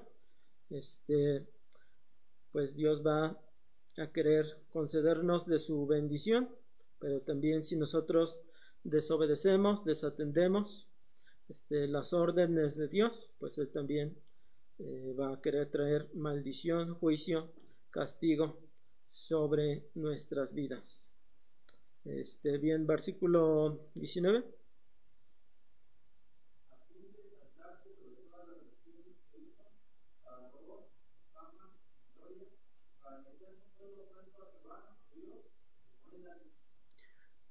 [0.69, 1.47] este,
[2.53, 3.39] pues Dios va
[3.97, 6.51] a querer concedernos de su bendición,
[6.99, 8.43] pero también si nosotros
[8.85, 10.87] desobedecemos, desatendemos
[11.49, 14.17] este, las órdenes de Dios, pues Él también
[14.79, 17.51] eh, va a querer traer maldición, juicio
[17.91, 18.59] castigo
[19.09, 21.11] sobre nuestras vidas.
[22.05, 24.45] Este, bien, versículo 19.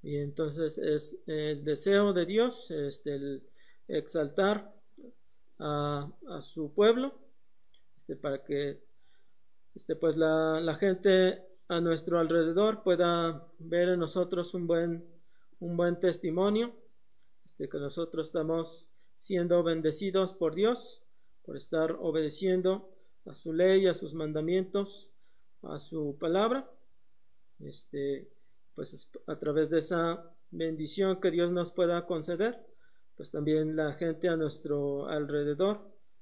[0.02, 3.44] Y entonces es el deseo de Dios, este, el
[3.88, 4.74] exaltar
[5.60, 7.14] a, a su pueblo,
[7.98, 8.80] este, para que
[9.76, 15.06] este, pues la, gente a nuestro alrededor pueda ver en nosotros un buen,
[15.60, 16.76] un buen testimonio,
[17.46, 18.86] este, que nosotros estamos
[19.18, 21.02] siendo bendecidos por Dios,
[21.46, 22.90] por estar obedeciendo
[23.26, 25.10] a su ley, a sus mandamientos,
[25.64, 26.70] a su palabra.
[27.60, 28.30] Este,
[28.76, 32.66] pues a través de esa bendición que Dios nos pueda conceder,
[33.18, 35.82] pues también la gente a nuestro alrededor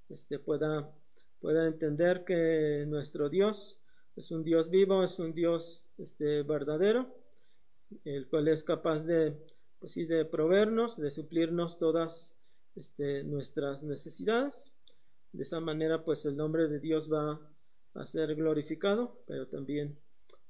[0.09, 0.91] este, pueda
[1.39, 3.79] pueda entender que nuestro Dios
[4.15, 7.07] es un Dios vivo, es un Dios este, verdadero,
[8.03, 9.37] el cual es capaz de,
[9.79, 12.35] pues de proveernos, de suplirnos todas
[12.75, 14.71] este, nuestras necesidades.
[15.33, 17.39] De esa manera, pues el nombre de Dios va
[17.93, 19.97] a ser glorificado, pero también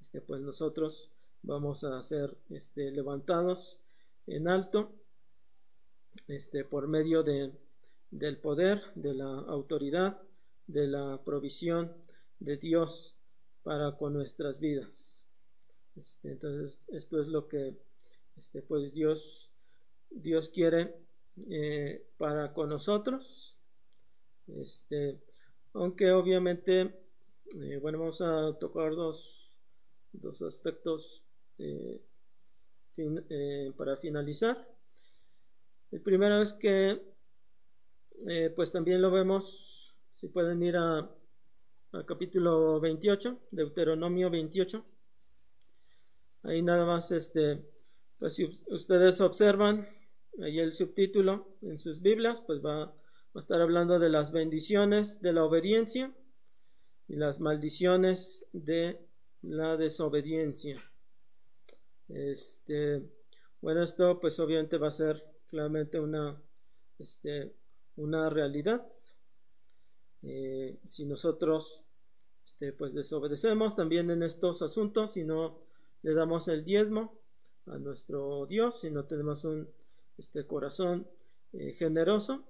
[0.02, 1.10] este, pues nosotros
[1.44, 3.80] vamos a ser este, levantados
[4.28, 4.92] en alto
[6.28, 7.52] este, por medio de,
[8.12, 10.22] del poder, de la autoridad,
[10.68, 11.94] de la provisión
[12.40, 13.16] de Dios
[13.64, 15.24] para con nuestras vidas.
[15.96, 17.76] Este, entonces, esto es lo que
[18.38, 19.50] este, pues Dios,
[20.10, 20.96] Dios quiere
[21.50, 23.56] eh, para con nosotros.
[24.48, 25.20] Este,
[25.74, 26.94] aunque obviamente,
[27.62, 29.56] eh, bueno, vamos a tocar dos,
[30.14, 31.24] dos aspectos
[31.60, 32.02] eh,
[33.78, 34.68] para finalizar.
[35.92, 37.02] El primero es que,
[38.56, 39.67] pues también lo vemos,
[40.20, 41.08] si pueden ir a,
[41.92, 44.84] al capítulo 28, Deuteronomio 28.
[46.42, 47.64] Ahí nada más, este,
[48.18, 49.88] pues si ustedes observan
[50.42, 52.94] ahí el subtítulo en sus Biblias, pues va, va
[53.36, 56.12] a estar hablando de las bendiciones de la obediencia
[57.08, 59.00] y las maldiciones de
[59.44, 60.82] la desobediencia.
[62.10, 63.04] Este,
[63.62, 66.42] bueno, esto pues obviamente va a ser claramente una,
[66.98, 67.54] este,
[67.98, 68.84] una realidad.
[70.24, 71.84] Eh, si nosotros
[72.46, 75.60] este, pues desobedecemos también en estos asuntos, si no
[76.02, 77.20] le damos el diezmo
[77.68, 79.68] a nuestro Dios, si no tenemos un
[80.18, 81.08] este corazón
[81.54, 82.44] eh, generoso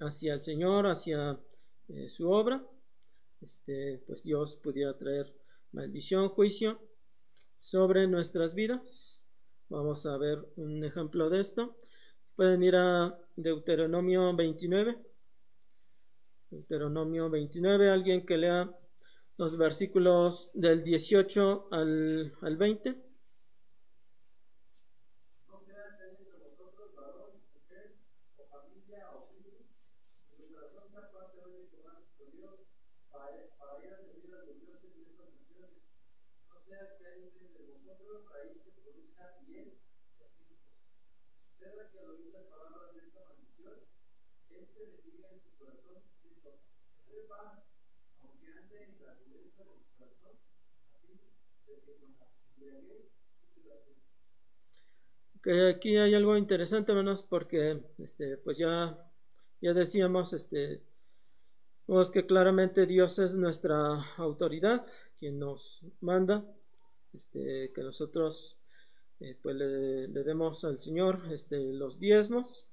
[0.00, 1.38] hacia el Señor, hacia
[1.88, 2.64] eh, su obra,
[3.40, 5.32] este, pues Dios pudiera traer
[5.72, 6.80] maldición, juicio
[7.60, 9.20] sobre nuestras vidas.
[9.68, 11.76] Vamos a ver un ejemplo de esto.
[12.34, 15.09] Pueden ir a Deuteronomio 29.
[16.50, 18.70] Deuteronomio 29, alguien que lea
[19.36, 23.09] los versículos del 18 al, al 20.
[55.70, 58.96] Aquí hay algo interesante, menos porque este, pues ya,
[59.62, 60.82] ya decíamos, este,
[61.86, 64.84] pues que claramente Dios es nuestra autoridad,
[65.18, 66.44] quien nos manda,
[67.14, 68.58] este, que nosotros
[69.20, 72.66] eh, pues le, le, demos al Señor este, los diezmos.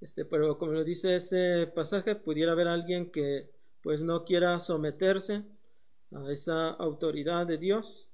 [0.00, 3.50] Este, pero como lo dice ese pasaje, pudiera haber alguien que
[3.82, 5.44] pues no quiera someterse
[6.12, 8.08] a esa autoridad de Dios,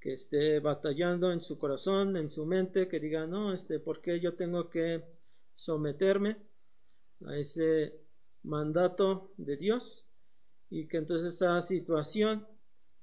[0.00, 4.20] que esté batallando en su corazón, en su mente, que diga, no, este, ¿por qué
[4.20, 5.04] yo tengo que
[5.56, 6.36] someterme
[7.26, 7.98] a ese
[8.42, 10.04] mandato de Dios?
[10.70, 12.46] Y que entonces esa situación,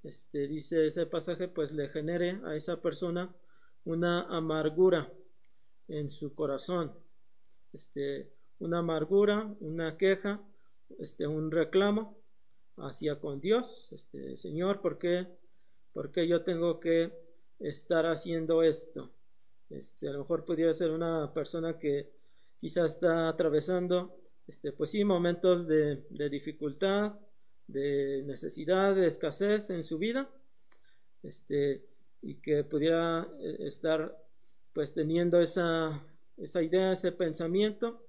[0.03, 3.35] este, dice ese pasaje, pues le genere a esa persona
[3.85, 5.11] una amargura
[5.87, 6.93] en su corazón,
[7.73, 10.41] este, una amargura, una queja,
[10.99, 12.17] este, un reclamo
[12.77, 15.27] hacia con Dios, este, Señor, ¿por qué,
[15.93, 17.11] ¿por qué yo tengo que
[17.59, 19.11] estar haciendo esto?
[19.69, 22.09] Este, a lo mejor podría ser una persona que
[22.59, 24.15] quizá está atravesando,
[24.47, 27.13] este, pues sí, momentos de, de dificultad,
[27.67, 30.29] de necesidad, de escasez en su vida,
[31.23, 31.83] este,
[32.21, 34.17] y que pudiera eh, estar
[34.73, 36.03] pues teniendo esa,
[36.37, 38.01] esa idea, ese pensamiento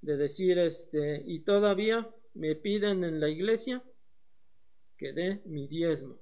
[0.00, 3.82] de decir, este, y todavía me piden en la iglesia
[4.96, 6.18] que dé mi diezmo.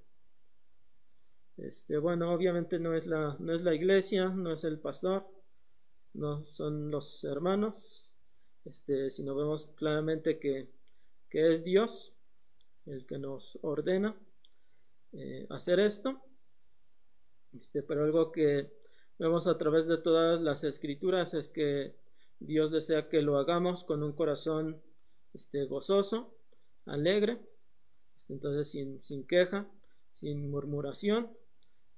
[1.57, 5.27] Este, bueno, obviamente no es la, no es la iglesia, no es el pastor,
[6.15, 8.13] no son los hermanos,
[8.65, 10.69] este, sino vemos claramente que,
[11.31, 12.13] que es Dios
[12.87, 14.15] el que nos ordena
[15.13, 16.21] eh, hacer esto.
[17.59, 18.71] Este, pero algo que
[19.19, 21.95] vemos a través de todas las escrituras es que
[22.41, 24.81] Dios desea que lo hagamos con un corazón
[25.35, 26.35] este, gozoso,
[26.85, 27.39] alegre,
[28.17, 29.67] este, entonces sin, sin, queja,
[30.15, 31.31] sin murmuración,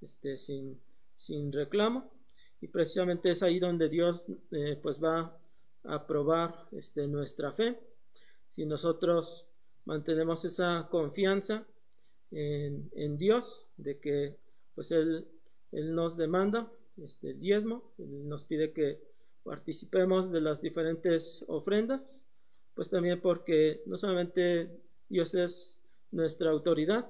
[0.01, 0.81] este, sin,
[1.17, 2.11] sin reclamo.
[2.61, 5.37] Y precisamente es ahí donde Dios eh, pues va
[5.85, 7.79] a probar este, nuestra fe.
[8.49, 9.47] Si nosotros
[9.85, 11.67] mantenemos esa confianza
[12.31, 14.37] en, en Dios, de que
[14.75, 15.27] pues Él,
[15.73, 19.01] él nos demanda este, el diezmo, Él nos pide que
[19.49, 22.23] participemos de las diferentes ofrendas,
[22.75, 25.81] pues también porque no solamente Dios es
[26.11, 27.09] nuestra autoridad,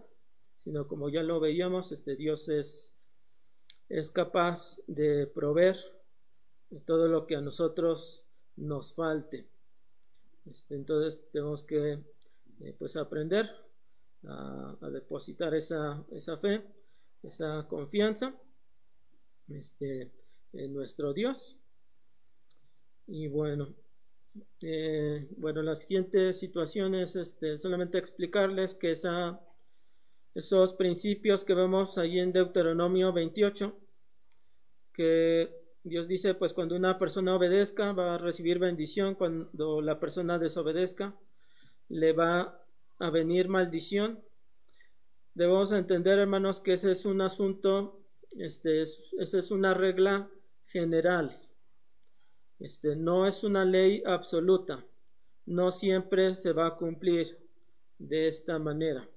[0.62, 2.93] sino como ya lo veíamos, este Dios es,
[3.89, 5.78] es capaz de proveer
[6.86, 8.22] todo lo que a nosotros
[8.55, 9.49] nos falte.
[10.49, 12.05] Este, entonces tenemos que
[12.61, 13.51] eh, pues aprender
[14.28, 16.62] a, a depositar esa, esa fe,
[17.24, 18.32] esa confianza
[19.49, 20.12] este,
[20.53, 21.57] en nuestro Dios.
[23.09, 23.74] Y bueno,
[24.61, 29.40] eh, bueno, la siguiente situación es este, solamente explicarles que esa,
[30.34, 33.74] esos principios que vemos ahí en Deuteronomio 28,
[34.92, 35.50] que
[35.84, 41.16] Dios dice, pues cuando una persona obedezca va a recibir bendición, cuando la persona desobedezca
[41.88, 42.62] le va
[42.98, 44.22] a venir maldición.
[45.32, 48.02] Debemos entender, hermanos, que ese es un asunto,
[48.36, 50.28] este, esa es una regla
[50.66, 51.47] general.
[52.61, 54.84] Este, no es una ley absoluta.
[55.46, 57.38] No siempre se va a cumplir
[57.98, 59.09] de esta manera.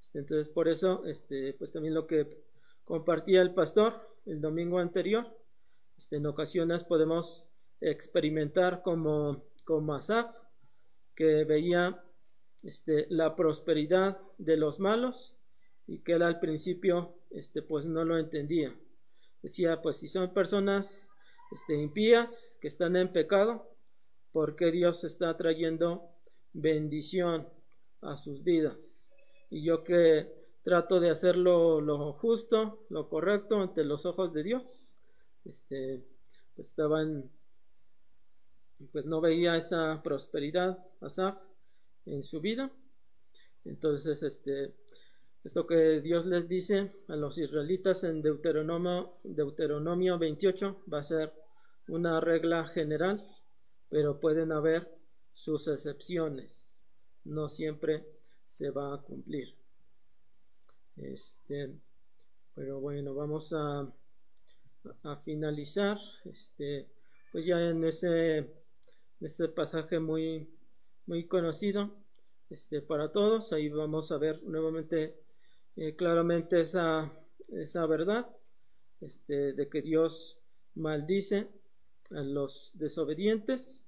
[0.00, 2.44] Este, entonces, por eso, este, pues también lo que
[2.84, 5.26] compartía el pastor el domingo anterior,
[5.98, 7.46] este, en ocasiones podemos
[7.80, 10.34] experimentar como, como Asaf,
[11.14, 12.02] que veía
[12.62, 15.34] este, la prosperidad de los malos
[15.86, 18.74] y que él al principio este, pues no lo entendía.
[19.42, 21.10] Decía, pues si son personas
[21.54, 23.70] este, impías que están en pecado,
[24.32, 26.10] ¿por qué Dios está trayendo
[26.52, 27.48] bendición
[28.02, 29.08] a sus vidas?
[29.50, 30.32] Y yo que
[30.64, 34.96] trato de hacer lo, justo, lo correcto ante los ojos de Dios,
[35.44, 36.02] este,
[36.56, 37.30] pues estaban,
[38.90, 41.36] pues no veía esa prosperidad, Asaf,
[42.06, 42.72] en su vida.
[43.64, 44.74] Entonces, este,
[45.44, 51.43] esto que Dios les dice a los israelitas en Deuteronomio, Deuteronomio 28 va a ser
[51.88, 53.26] una regla general,
[53.88, 54.88] pero pueden haber
[55.32, 56.82] sus excepciones.
[57.24, 58.04] No siempre
[58.46, 59.54] se va a cumplir.
[60.96, 61.74] Este,
[62.54, 63.92] pero bueno, vamos a,
[65.02, 65.98] a finalizar.
[66.24, 66.88] Este,
[67.32, 68.50] pues ya en ese,
[69.20, 70.48] este pasaje muy
[71.06, 71.90] muy conocido
[72.50, 73.52] este, para todos.
[73.52, 75.16] Ahí vamos a ver nuevamente
[75.76, 77.12] eh, claramente esa,
[77.48, 78.28] esa verdad
[79.00, 80.38] este, de que Dios
[80.74, 81.48] maldice
[82.10, 83.82] a los desobedientes,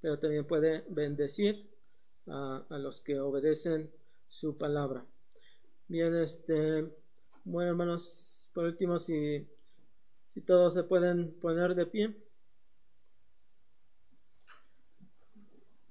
[0.00, 1.68] pero también puede bendecir
[2.26, 3.90] a, los que obedecen
[4.28, 5.04] su palabra.
[5.88, 6.86] Bien, este,
[7.44, 9.46] bueno hermanos, por último, si,
[10.28, 12.16] si todos se pueden poner de pie.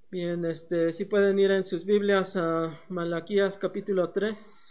[0.10, 4.71] Bien, este, si pueden ir en sus Biblias a Malaquías capítulo 3.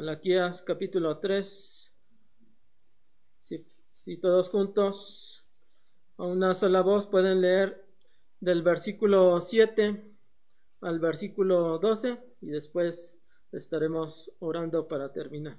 [0.00, 1.92] Malaquías capítulo 3.
[3.38, 5.44] Si, si todos juntos
[6.16, 7.84] a una sola voz pueden leer
[8.40, 10.02] del versículo 7
[10.80, 13.20] al versículo 12 y después
[13.52, 15.58] estaremos orando para terminar.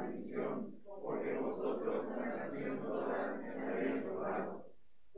[0.00, 0.72] maldición,
[1.02, 4.64] porque vosotros la nación toda me habéis robado.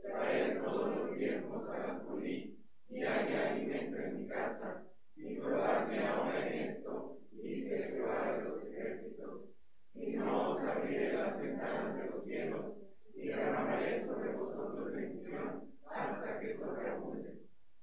[0.01, 2.57] Traed todos los diezmos a la judí,
[2.89, 4.83] y hay alimento en mi casa,
[5.15, 9.49] y probadme ahora en esto, dice Jehová de los ejércitos.
[9.93, 12.77] Si no os abriré las ventanas de los cielos,
[13.15, 17.37] y derramaré sobre vosotros bendición, hasta que sobreabunde.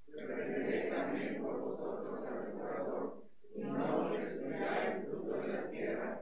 [0.07, 3.23] Reprenderé también por vosotros al devorador,
[3.55, 6.21] y no os destruirá el fruto de la tierra,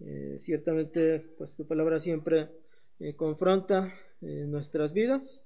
[0.00, 2.48] Eh, ciertamente, pues tu palabra siempre
[3.00, 5.44] eh, confronta eh, nuestras vidas.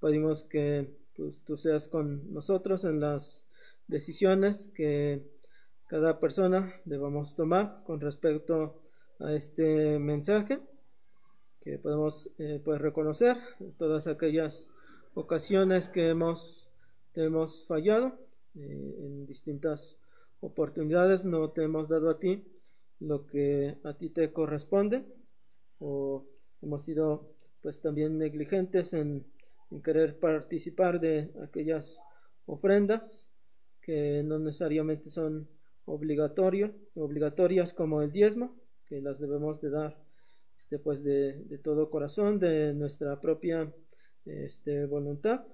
[0.00, 3.44] Pedimos que pues, tú seas con nosotros en las
[3.88, 5.22] decisiones que
[5.88, 8.82] cada persona debamos tomar con respecto
[9.18, 10.60] a este mensaje
[11.62, 12.30] que podemos
[12.64, 13.36] pues reconocer
[13.78, 14.68] todas aquellas
[15.14, 16.68] ocasiones que hemos,
[17.14, 18.18] hemos fallado
[18.54, 19.96] en distintas
[20.40, 22.44] oportunidades no te hemos dado a ti
[23.00, 25.04] lo que a ti te corresponde
[25.78, 26.26] o
[26.62, 29.26] hemos sido pues también negligentes en,
[29.84, 32.00] querer participar de aquellas
[32.46, 33.28] ofrendas
[33.82, 35.46] que no necesariamente son
[35.84, 38.56] obligatorio, obligatorias como el diezmo,
[38.86, 39.98] que las debemos de dar
[40.56, 43.70] este, pues de, de todo corazón, de nuestra propia
[44.24, 45.44] este, voluntad.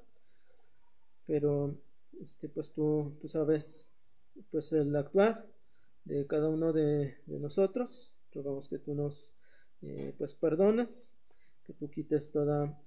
[1.27, 1.77] Pero
[2.23, 3.87] este, pues tú, tú sabes
[4.51, 5.47] pues el actuar
[6.05, 8.13] de cada uno de, nosotros.
[8.33, 9.33] Rogamos que tú nos
[9.83, 11.09] eh, pues perdones,
[11.65, 12.79] que tú quites toda,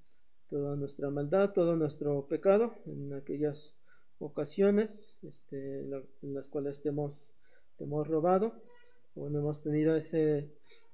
[0.50, 3.76] toda nuestra maldad, todo nuestro pecado en aquellas
[4.20, 7.34] ocasiones este, en las cuales te hemos,
[7.78, 8.62] te hemos robado
[9.16, 10.52] o no hemos tenido ese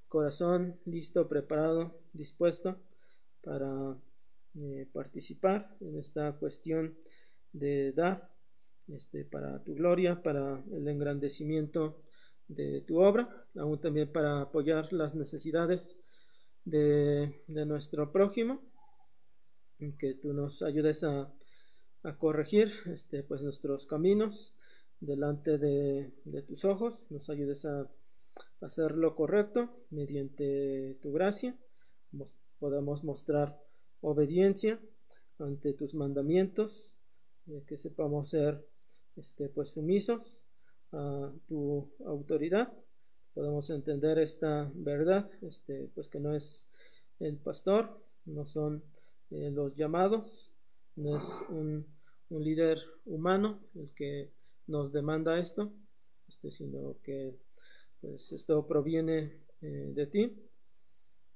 [0.07, 2.77] corazón listo, preparado, dispuesto
[3.43, 3.97] para
[4.55, 6.95] eh, participar en esta cuestión
[7.51, 8.29] de dar
[8.87, 12.03] este, para tu gloria, para el engrandecimiento
[12.47, 15.97] de tu obra, aún también para apoyar las necesidades
[16.65, 18.61] de, de nuestro prójimo,
[19.99, 21.29] que tú nos ayudes a,
[22.03, 24.53] a corregir este, pues nuestros caminos
[25.01, 27.89] delante de, de tus ojos, nos ayudes a
[28.61, 31.55] hacer lo correcto mediante tu gracia,
[32.59, 33.59] podamos mostrar
[34.01, 34.79] obediencia
[35.39, 36.93] ante tus mandamientos,
[37.47, 38.65] eh, que sepamos ser
[39.17, 40.42] este, pues sumisos
[40.93, 42.71] a tu autoridad,
[43.33, 46.65] podemos entender esta verdad, este, pues que no es
[47.19, 48.83] el pastor, no son
[49.31, 50.51] eh, los llamados,
[50.95, 51.85] no es un,
[52.29, 54.31] un, líder humano el que
[54.67, 55.73] nos demanda esto,
[56.27, 57.35] este, sino que
[57.99, 60.35] pues esto proviene eh, de ti,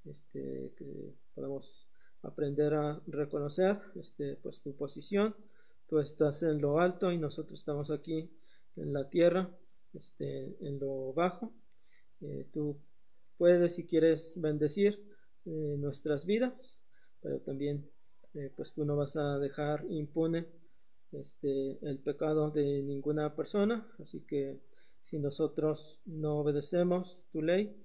[0.05, 1.88] este, que podamos
[2.23, 5.35] aprender a reconocer este, pues tu posición,
[5.88, 8.29] tú estás en lo alto y nosotros estamos aquí
[8.78, 9.49] en la tierra,
[9.94, 11.54] este, en lo bajo.
[12.22, 12.78] Eh, tú
[13.38, 15.04] puedes, si quieres, bendecir
[15.45, 16.80] eh, nuestras vidas,
[17.22, 17.90] pero también,
[18.34, 20.48] eh, pues tú no vas a dejar impune
[21.12, 23.88] este, el pecado de ninguna persona.
[23.99, 24.60] Así que
[25.02, 27.76] si nosotros no obedecemos tu ley,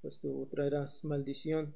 [0.00, 1.74] pues tú traerás maldición,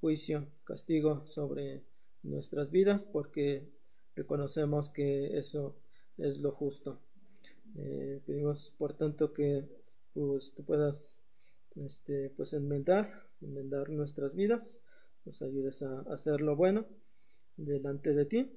[0.00, 1.84] juicio, castigo sobre
[2.22, 3.70] nuestras vidas, porque
[4.14, 5.76] reconocemos que eso
[6.18, 7.00] es lo justo.
[7.78, 9.64] Eh, pedimos por tanto que
[10.14, 11.22] pues, tú puedas
[11.74, 14.78] este, pues enmendar, enmendar nuestras vidas,
[15.24, 16.86] nos ayudes a hacer lo bueno
[17.56, 18.50] delante de ti,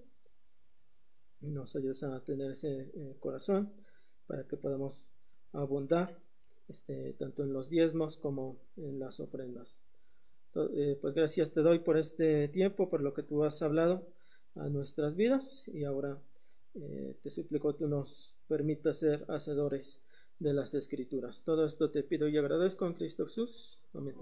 [1.41, 3.73] nos ayudes a tener ese eh, corazón
[4.27, 5.09] para que podamos
[5.51, 6.17] abundar
[6.67, 9.81] este, tanto en los diezmos como en las ofrendas.
[10.55, 14.07] Eh, pues gracias te doy por este tiempo, por lo que tú has hablado
[14.55, 16.19] a nuestras vidas y ahora
[16.75, 20.01] eh, te suplico tú nos permitas ser hacedores
[20.39, 21.43] de las escrituras.
[21.43, 23.79] Todo esto te pido y agradezco en Cristo Jesús.
[23.93, 24.15] Amén.